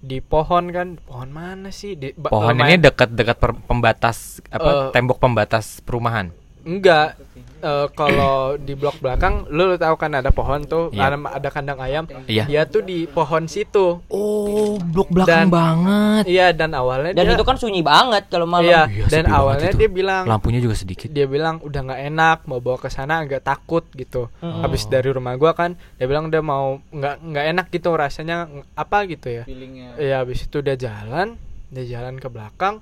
Di 0.00 0.18
pohon 0.18 0.72
kan? 0.72 0.96
Pohon 1.02 1.28
mana 1.28 1.68
sih? 1.68 1.92
Di 1.92 2.16
Pohon 2.16 2.56
lumayan- 2.56 2.78
ini 2.78 2.86
dekat-dekat 2.86 3.36
pembatas 3.66 4.40
Eh, 4.42 4.56
apa 4.56 4.88
tembok 4.90 5.20
pembatas 5.20 5.84
perumahan. 5.84 6.32
Enggak. 6.62 7.16
Eh, 7.60 7.86
kalau 7.92 8.56
di 8.56 8.72
blok 8.72 9.04
belakang 9.04 9.44
lu, 9.52 9.68
lu 9.68 9.76
tahu 9.76 9.92
kan 9.94 10.08
ada 10.16 10.32
pohon 10.32 10.64
tuh, 10.64 10.88
Iya. 10.90 11.12
ada, 11.12 11.16
ada 11.36 11.48
kandang 11.52 11.76
ayam. 11.76 12.08
Iya. 12.24 12.48
Dia 12.48 12.62
tuh 12.64 12.80
di 12.80 13.04
pohon 13.04 13.44
situ. 13.44 14.00
Oh, 14.08 14.80
blok 14.80 15.12
belakang 15.12 15.52
banget. 15.52 16.24
Iya, 16.24 16.56
dan 16.56 16.72
awalnya 16.72 17.12
Dan 17.12 17.28
dia 17.28 17.36
itu 17.36 17.44
kan 17.44 17.60
sunyi 17.60 17.84
banget 17.84 18.32
kalau 18.32 18.48
malam. 18.48 18.64
Iya, 18.64 18.88
Iya, 18.88 19.04
dan 19.12 19.24
awalnya 19.28 19.76
itu. 19.76 19.84
dia 19.84 19.90
bilang 19.92 20.24
Lampunya 20.24 20.56
juga 20.56 20.72
sedikit. 20.72 21.12
dia 21.12 21.28
bilang 21.28 21.60
udah 21.60 21.80
nggak 21.84 22.00
enak 22.08 22.38
mau 22.48 22.64
bawa 22.64 22.80
ke 22.80 22.88
sana 22.88 23.20
agak 23.20 23.44
takut 23.44 23.84
gitu. 23.92 24.32
Mm. 24.40 24.64
Habis 24.64 24.88
dari 24.88 25.12
rumah 25.12 25.36
gua 25.36 25.52
kan 25.52 25.76
dia 26.00 26.08
bilang 26.08 26.32
dia 26.32 26.40
mau 26.40 26.80
nggak 26.88 27.14
nggak 27.20 27.44
enak 27.52 27.66
gitu 27.68 27.92
rasanya 27.92 28.48
apa 28.72 29.04
gitu 29.04 29.28
ya. 29.28 29.44
Feelingnya. 29.44 30.00
Iya, 30.00 30.24
habis 30.24 30.48
itu 30.48 30.64
dia 30.64 30.80
jalan, 30.80 31.36
dia 31.68 31.84
jalan 31.84 32.16
ke 32.16 32.28
belakang. 32.32 32.80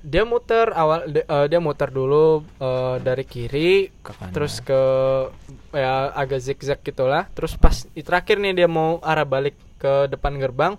Dia 0.00 0.22
muter 0.22 0.70
awal 0.72 1.08
de- 1.08 1.24
eh, 1.24 1.46
dia 1.46 1.58
muter 1.58 1.88
dulu 1.88 2.40
eh, 2.58 2.96
dari 3.00 3.24
kiri 3.24 3.90
Ke 4.00 4.12
kanan. 4.12 4.32
terus 4.32 4.60
ke 4.60 4.80
ya 5.72 6.12
agak 6.12 6.40
zigzag 6.40 6.80
gitulah. 6.80 7.26
Terus 7.32 7.56
pas 7.56 7.86
di 7.86 8.00
terakhir 8.00 8.38
nih 8.38 8.54
dia 8.54 8.68
mau 8.68 9.00
arah 9.00 9.24
balik 9.24 9.56
ke 9.76 10.06
depan 10.06 10.36
gerbang. 10.36 10.74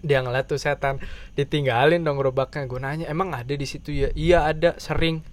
Dia 0.00 0.20
ngeliat 0.20 0.44
tuh 0.44 0.56
setan 0.56 1.00
ditinggalin 1.32 2.00
dong 2.00 2.16
gerobaknya. 2.16 2.64
Gue 2.64 2.76
nanya, 2.76 3.08
"Emang 3.08 3.32
ada 3.32 3.48
di 3.48 3.64
situ 3.64 3.88
ya?" 3.88 4.08
Iya, 4.12 4.44
ada, 4.46 4.70
sering. 4.76 5.24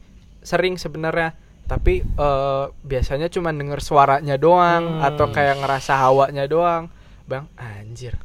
Sering 0.42 0.76
sebenarnya. 0.76 1.36
Tapi 1.68 2.04
eh, 2.04 2.66
biasanya 2.82 3.28
cuma 3.28 3.52
denger 3.52 3.80
suaranya 3.80 4.36
doang 4.36 5.00
Hmm. 5.00 5.08
atau 5.08 5.28
kayak 5.28 5.60
ngerasa 5.60 5.96
hawanya 5.98 6.44
doang. 6.44 6.88
Bang, 7.24 7.48
anjir. 7.56 8.20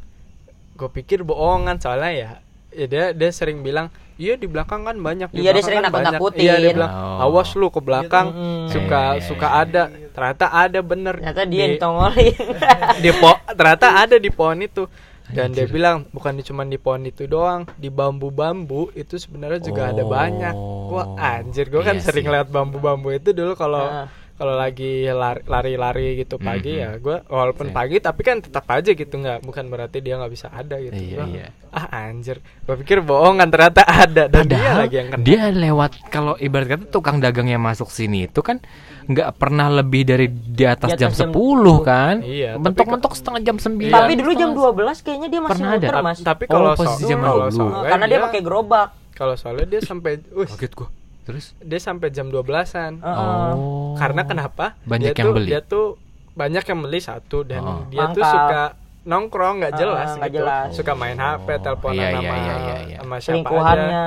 Gue 0.74 0.88
pikir 0.88 1.22
bohongan 1.22 1.78
soalnya 1.78 2.10
ya. 2.10 2.30
Ya 2.70 2.86
dia 2.86 3.04
dia 3.10 3.30
sering 3.30 3.62
bilang, 3.62 3.90
"Iya 4.16 4.34
di 4.34 4.46
belakang 4.46 4.82
kan 4.82 4.96
banyak." 4.96 5.28
di 5.28 5.38
Iya, 5.38 5.50
dia 5.50 5.52
belakang 5.52 5.62
sering 5.62 5.78
kan 5.78 5.84
banyak." 5.86 5.96
nakut-nakutin. 6.10 6.42
Iya, 6.42 6.54
dia 6.58 6.70
bilang, 6.72 6.90
Oh. 6.90 7.24
"Awas 7.26 7.48
lu 7.52 7.68
ke 7.68 7.80
belakang." 7.80 8.26
Mm. 8.28 8.66
Suka 8.66 9.00
iya, 9.12 9.22
suka 9.22 9.48
ada. 9.54 9.82
Ternyata 10.10 10.46
ada 10.48 10.80
bener. 10.80 11.14
Ternyata 11.16 11.42
dia 11.44 11.64
Di- 11.64 11.72
ditongolin. 11.74 12.34
di 13.04 13.10
po 13.12 13.30
ternyata 13.48 13.86
ada 13.98 14.16
di 14.16 14.30
pohon 14.30 14.58
itu 14.58 14.84
dan 15.26 15.50
dia 15.50 15.66
bilang 15.66 16.06
bukan 16.08 16.38
cuma 16.40 16.62
di 16.62 16.76
pohon 16.76 17.02
itu 17.02 17.26
doang 17.26 17.66
di 17.74 17.90
bambu-bambu 17.90 18.94
itu 18.94 19.16
sebenarnya 19.16 19.58
juga 19.60 19.90
ada 19.90 20.00
Oh. 20.00 20.08
banyak 20.08 20.54
wah 20.86 21.06
anjir 21.18 21.66
gue 21.66 21.82
kan 21.82 21.98
Iya 21.98 22.04
sering 22.04 22.24
sih. 22.24 22.32
lihat 22.32 22.46
bambu-bambu 22.46 23.10
itu 23.10 23.30
dulu 23.30 23.52
kalau 23.52 23.84
Ah. 23.84 24.06
Kalau 24.36 24.52
lagi 24.52 25.04
lari- 25.06 25.44
lari-lari 25.44 26.08
gitu 26.18 26.36
pagi 26.36 26.70
Mhm. 26.70 26.78
ya 26.78 26.90
gue 26.94 27.16
walaupun 27.26 27.66
Iya. 27.66 27.74
pagi 27.74 27.96
tapi 27.98 28.20
kan 28.20 28.36
tetap 28.38 28.64
aja 28.66 28.90
gitu 28.90 29.14
nggak 29.14 29.40
bukan 29.40 29.64
berarti 29.66 29.98
dia 29.98 30.14
nggak 30.14 30.28
bisa 30.30 30.46
ada 30.48 30.76
gitu 30.78 30.92
Iya, 30.92 31.16
Gua, 31.16 31.26
iya. 31.26 31.46
ah 31.70 31.86
anjir 32.04 32.36
gue 32.38 32.76
pikir 32.78 33.00
bohongan 33.00 33.48
ternyata 33.48 33.80
ada 33.82 34.24
dan 34.26 34.44
dia 34.44 34.56
Padahal 34.56 34.76
lagi 34.78 34.94
yang 34.94 35.08
kena 35.10 35.22
dia 35.22 35.42
lewat 35.48 35.90
kalau 36.06 36.34
ibarat 36.36 36.68
kata 36.70 36.84
tukang 36.86 37.16
dagang 37.16 37.46
yang 37.46 37.58
masuk 37.58 37.88
sini 37.88 38.26
itu 38.26 38.40
kan 38.40 38.60
nggak 39.04 39.30
pernah 39.34 39.72
lebih 39.72 40.02
dari 40.04 40.26
di 40.26 40.64
atas, 40.64 40.90
Di 40.90 40.98
atas 40.98 41.14
jam, 41.14 41.30
jam 41.30 41.30
10 41.30 41.76
kan 41.80 42.14
Iya, 42.20 42.50
tapi 42.52 42.64
mentok-mentok 42.66 43.12
setengah 43.14 43.40
jam 43.40 43.56
9 43.56 43.88
Tapi 43.88 44.12
dulu 44.14 44.32
jam 44.32 44.50
12 44.52 44.98
kayaknya 45.00 45.28
dia 45.28 45.40
masih 45.40 45.52
Pernah 45.54 45.70
ada. 45.70 45.78
muter, 45.80 45.94
Ta- 45.94 46.04
Mas. 46.04 46.18
tapi 46.20 46.44
Oh, 46.44 46.52
kalau 46.52 46.70
posisi 46.74 47.02
so- 47.02 47.08
zaman 47.08 47.24
kalau 47.24 47.38
dulu. 47.40 47.56
soalnya 47.56 47.78
Oh, 47.78 47.84
karena 47.86 48.06
dia 48.06 48.18
pakai 48.20 48.40
gerobak. 48.42 48.88
kalau 49.12 49.34
soalnya 49.34 49.66
dia 49.66 49.80
sampai 49.80 50.12
kaget 50.20 50.72
gua 50.74 50.88
terus 51.26 51.58
dia 51.58 51.76
sampai 51.76 52.08
jam 52.08 52.30
12-an 52.30 53.02
Heeh. 53.02 53.50
oh 53.52 53.92
karena 53.94 54.22
kenapa 54.22 54.78
banyak 54.82 55.10
dia 55.10 55.18
yang 55.18 55.26
tuh, 55.26 55.34
beli 55.34 55.48
dia 55.48 55.60
tuh 55.60 55.86
banyak 56.32 56.62
yang 56.62 56.80
beli 56.80 57.00
satu 57.00 57.38
dan 57.42 57.60
Oh. 57.60 57.82
dia 57.88 58.06
tuh 58.08 58.20
Mangkal. 58.20 58.30
suka 58.30 58.62
nongkrong 59.06 59.62
nggak 59.62 59.72
Ah, 59.72 59.78
jelas 59.78 60.08
nggak 60.12 60.28
gitu. 60.28 60.38
jelas. 60.42 60.68
suka 60.74 60.92
main 60.92 61.14
HP 61.14 61.46
Oh, 61.46 61.58
teleponan 61.62 61.94
iya, 61.96 62.08
sama 62.10 62.26
iya, 62.26 62.34
iya, 62.36 62.54
iya, 62.58 62.76
iya. 62.84 62.98
sama 62.98 63.16
siapa 63.16 63.16
aja. 63.16 63.22
Selingkuhannya. 63.22 64.06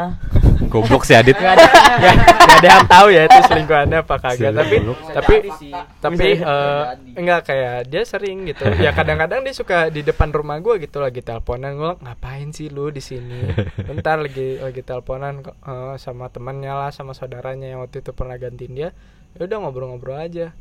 goblok 0.70 1.02
sih 1.02 1.16
Adit. 1.16 1.34
Nggak 1.34 1.56
ada. 1.56 1.66
Nggak 1.96 2.16
nggak 2.20 2.58
ada 2.60 2.68
yang 2.70 2.86
tahu 2.86 3.08
ya 3.10 3.22
itu 3.24 3.40
selingkuhannya 3.42 3.98
apa 3.98 4.16
kagak. 4.18 4.52
Tapi 4.52 4.76
tapi 5.10 5.36
sih. 5.56 5.72
tapi 5.98 6.28
eh, 6.38 6.84
enggak 7.16 7.42
kayak 7.44 7.76
dia 7.88 8.04
sering 8.04 8.38
gitu. 8.46 8.68
Ya 8.84 8.92
kadang-kadang 8.92 9.40
dia 9.40 9.52
suka 9.52 9.88
di 9.88 10.04
depan 10.04 10.30
rumah 10.30 10.60
gue 10.60 10.78
gitu 10.80 11.00
lagi 11.00 11.20
teleponan. 11.20 11.74
Gue 11.74 11.96
ngapain 11.98 12.52
sih 12.52 12.68
lu 12.68 12.92
di 12.92 13.00
sini? 13.00 13.50
Bentar 13.82 14.20
lagi 14.20 14.60
lagi 14.60 14.82
teleponan 14.82 15.42
kok, 15.42 15.56
eh, 15.58 15.96
sama 15.96 16.28
temannya 16.28 16.70
lah 16.70 16.92
sama 16.92 17.12
saudaranya 17.12 17.66
yang 17.66 17.80
waktu 17.80 18.04
itu 18.04 18.12
pernah 18.12 18.36
gantiin 18.36 18.76
dia. 18.76 18.90
Ya 19.34 19.48
udah 19.48 19.58
ngobrol-ngobrol 19.60 20.20
aja. 20.20 20.52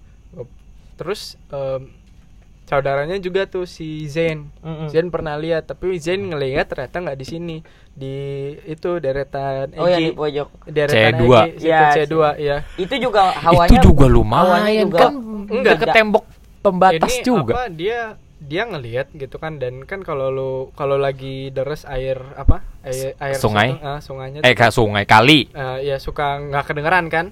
Terus 0.94 1.37
em, 1.48 1.90
saudaranya 2.68 3.16
juga 3.16 3.42
tuh 3.44 3.64
si 3.64 4.04
Zain 4.04 4.52
Mm-mm. 4.61 4.87
Zain 4.87 5.09
pernah 5.09 5.35
lihat 5.35 5.64
tapi 5.66 5.96
Zain 5.96 6.20
ngelihat 6.22 6.68
ternyata 6.68 7.00
nggak 7.00 7.16
di 7.16 7.26
sini 7.26 7.57
di 7.90 8.14
itu 8.62 9.00
deretan 9.00 9.72
Oh 9.74 9.88
ya 9.88 9.96
di 9.96 10.12
pojok. 10.12 10.68
deretan 10.68 11.16
C2. 11.16 11.24
Egi, 11.24 11.57
situ 11.57 11.66
Iya, 11.66 11.81
C2 11.96 12.14
ya 12.38 12.57
Itu 12.76 12.94
juga 13.00 13.33
hawanya 13.35 13.72
itu 13.72 13.88
juga 13.88 14.07
lumayan 14.07 14.85
juga- 14.85 15.00
kan 15.00 15.12
Enggak. 15.48 15.76
ke 15.78 15.87
tembok 15.88 16.24
pembatas 16.61 17.09
ini 17.09 17.24
juga 17.24 17.52
apa 17.57 17.64
dia 17.68 18.00
dia 18.38 18.62
ngelihat 18.62 19.11
gitu 19.12 19.35
kan 19.35 19.57
dan 19.57 19.83
kan 19.83 19.98
kalau 20.00 20.28
lu 20.28 20.50
kalau 20.72 20.94
lagi 20.94 21.48
deres 21.48 21.83
air 21.85 22.20
apa 22.37 22.62
air 22.83 23.16
air 23.16 23.35
Sungai? 23.35 23.74
situ, 23.74 23.83
ah, 23.83 23.98
sungainya 23.98 24.38
eh 24.38 24.46
tuh, 24.46 24.57
kayak 24.57 24.70
sungai 24.72 25.04
kali 25.04 25.48
eh, 25.48 25.78
ya 25.85 25.96
suka 25.96 26.38
nggak 26.38 26.64
kedengeran 26.64 27.07
kan 27.09 27.26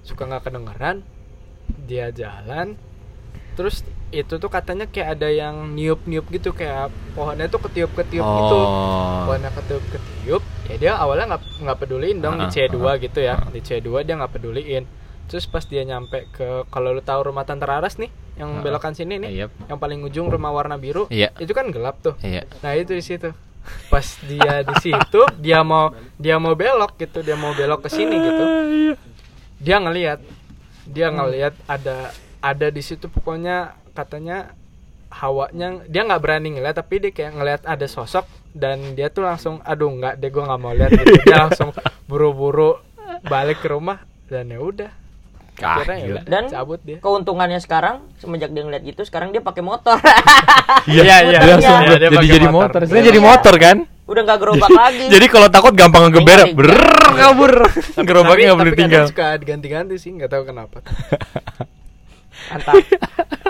suka 0.00 0.22
nggak 0.24 0.44
kedengeran 0.44 1.02
dia 1.80 2.12
jalan 2.12 2.76
terus 3.54 3.86
itu 4.14 4.38
tuh 4.38 4.46
katanya 4.46 4.86
kayak 4.86 5.18
ada 5.18 5.26
yang 5.26 5.74
niup 5.74 6.06
niup 6.06 6.26
gitu 6.30 6.54
kayak 6.54 6.86
pohonnya 7.18 7.50
tuh 7.50 7.58
ketiup 7.66 7.90
ketiup 7.98 8.22
gitu. 8.22 8.58
Oh. 8.62 9.26
Pohonnya 9.26 9.50
ketiup 9.50 9.82
ketiup 9.90 10.42
ya 10.70 10.74
dia 10.78 10.92
awalnya 10.94 11.34
nggak 11.34 11.42
nggak 11.66 11.78
peduliin 11.82 12.18
dong 12.22 12.38
di 12.38 12.46
Ah, 12.46 12.52
C2 12.54 12.76
ah, 12.86 12.94
gitu 13.02 13.18
ya. 13.18 13.34
di 13.50 13.60
C2 13.60 14.06
dia 14.06 14.14
nggak 14.14 14.32
peduliin. 14.38 14.84
Terus 15.26 15.48
pas 15.50 15.64
dia 15.66 15.82
nyampe 15.82 16.28
ke 16.30 16.68
kalau 16.70 16.94
lu 16.94 17.02
tahu 17.02 17.32
rumah 17.32 17.42
Tante 17.42 17.66
Raras 17.66 17.98
nih 17.98 18.12
yang 18.38 18.58
Ah, 18.58 18.62
belokan 18.62 18.94
sini 18.94 19.18
nih 19.18 19.30
iya. 19.30 19.46
yang 19.66 19.78
paling 19.78 20.02
ujung 20.02 20.26
rumah 20.30 20.50
warna 20.50 20.78
biru 20.78 21.06
iya. 21.10 21.34
itu 21.42 21.50
kan 21.50 21.70
gelap 21.74 21.98
tuh. 21.98 22.14
Iya. 22.22 22.46
Nah 22.62 22.74
itu 22.78 22.94
di 22.94 23.02
situ. 23.02 23.34
Pas 23.90 24.04
dia 24.28 24.62
di 24.62 24.74
situ 24.78 25.20
dia 25.40 25.64
mau 25.66 25.90
dia 26.20 26.38
mau 26.38 26.54
belok 26.54 26.94
gitu 27.00 27.18
dia 27.24 27.34
mau 27.34 27.50
belok 27.50 27.82
ke 27.82 27.90
sini 27.90 28.14
gitu. 28.14 28.44
Dia 29.58 29.82
ngelihat 29.82 30.20
dia 30.84 31.08
ngelihat 31.08 31.56
ada 31.64 32.12
ada 32.44 32.68
di 32.68 32.84
situ 32.84 33.08
pokoknya 33.08 33.56
katanya 33.96 34.52
hawanya 35.08 35.80
dia 35.86 36.02
nggak 36.02 36.20
berani 36.20 36.48
ngeliat 36.52 36.76
tapi 36.76 37.00
dia 37.00 37.08
kayak 37.08 37.32
ngelihat 37.32 37.62
ada 37.64 37.86
sosok 37.86 38.26
dan 38.52 38.92
dia 38.92 39.08
tuh 39.08 39.24
langsung 39.24 39.64
aduh 39.64 39.88
nggak 39.88 40.20
deh 40.20 40.28
gue 40.28 40.42
nggak 40.42 40.60
mau 40.60 40.74
lihat 40.74 40.90
gitu 40.92 41.14
dia 41.24 41.36
langsung 41.48 41.70
buru-buru 42.04 42.76
balik 43.24 43.64
ke 43.64 43.72
rumah 43.72 44.04
dan 44.28 44.52
ya 44.52 44.60
udah 44.60 44.92
Ah, 45.62 45.86
ya 45.86 46.02
gila. 46.02 46.20
Dan 46.26 46.50
cabut 46.50 46.82
dia 46.82 46.98
keuntungannya 46.98 47.62
sekarang 47.62 48.02
semenjak 48.18 48.50
dia 48.50 48.66
ngeliat 48.66 48.82
gitu 48.82 49.06
sekarang 49.06 49.30
dia 49.30 49.38
pakai 49.38 49.62
motor. 49.62 49.94
Iya, 50.90 51.30
iya. 51.30 51.38
Dia 51.38 51.50
langsung 51.54 51.78
Iya, 51.78 51.94
dia 51.94 52.10
jadi 52.10 52.26
jadi 52.26 52.48
motor. 52.50 52.80
motor. 52.82 52.90
Iya. 52.90 53.04
jadi 53.06 53.20
motor 53.22 53.54
kan. 53.62 53.76
Udah 54.04 54.20
nggak 54.26 54.38
gerobak 54.42 54.70
lagi. 54.74 55.06
Jadi 55.06 55.26
kalau 55.30 55.46
takut 55.46 55.70
gampang 55.72 56.10
ngegeber, 56.10 56.58
ber 56.58 56.68
kabur. 57.14 57.52
Gerobaknya 58.02 58.50
nggak 58.50 58.58
boleh 58.58 58.74
tinggal. 58.74 59.04
suka 59.06 59.38
diganti-ganti 59.38 59.94
sih 59.94 60.10
nggak 60.10 60.26
tahu 60.28 60.42
kenapa 60.42 60.82
Mantap. 62.50 63.40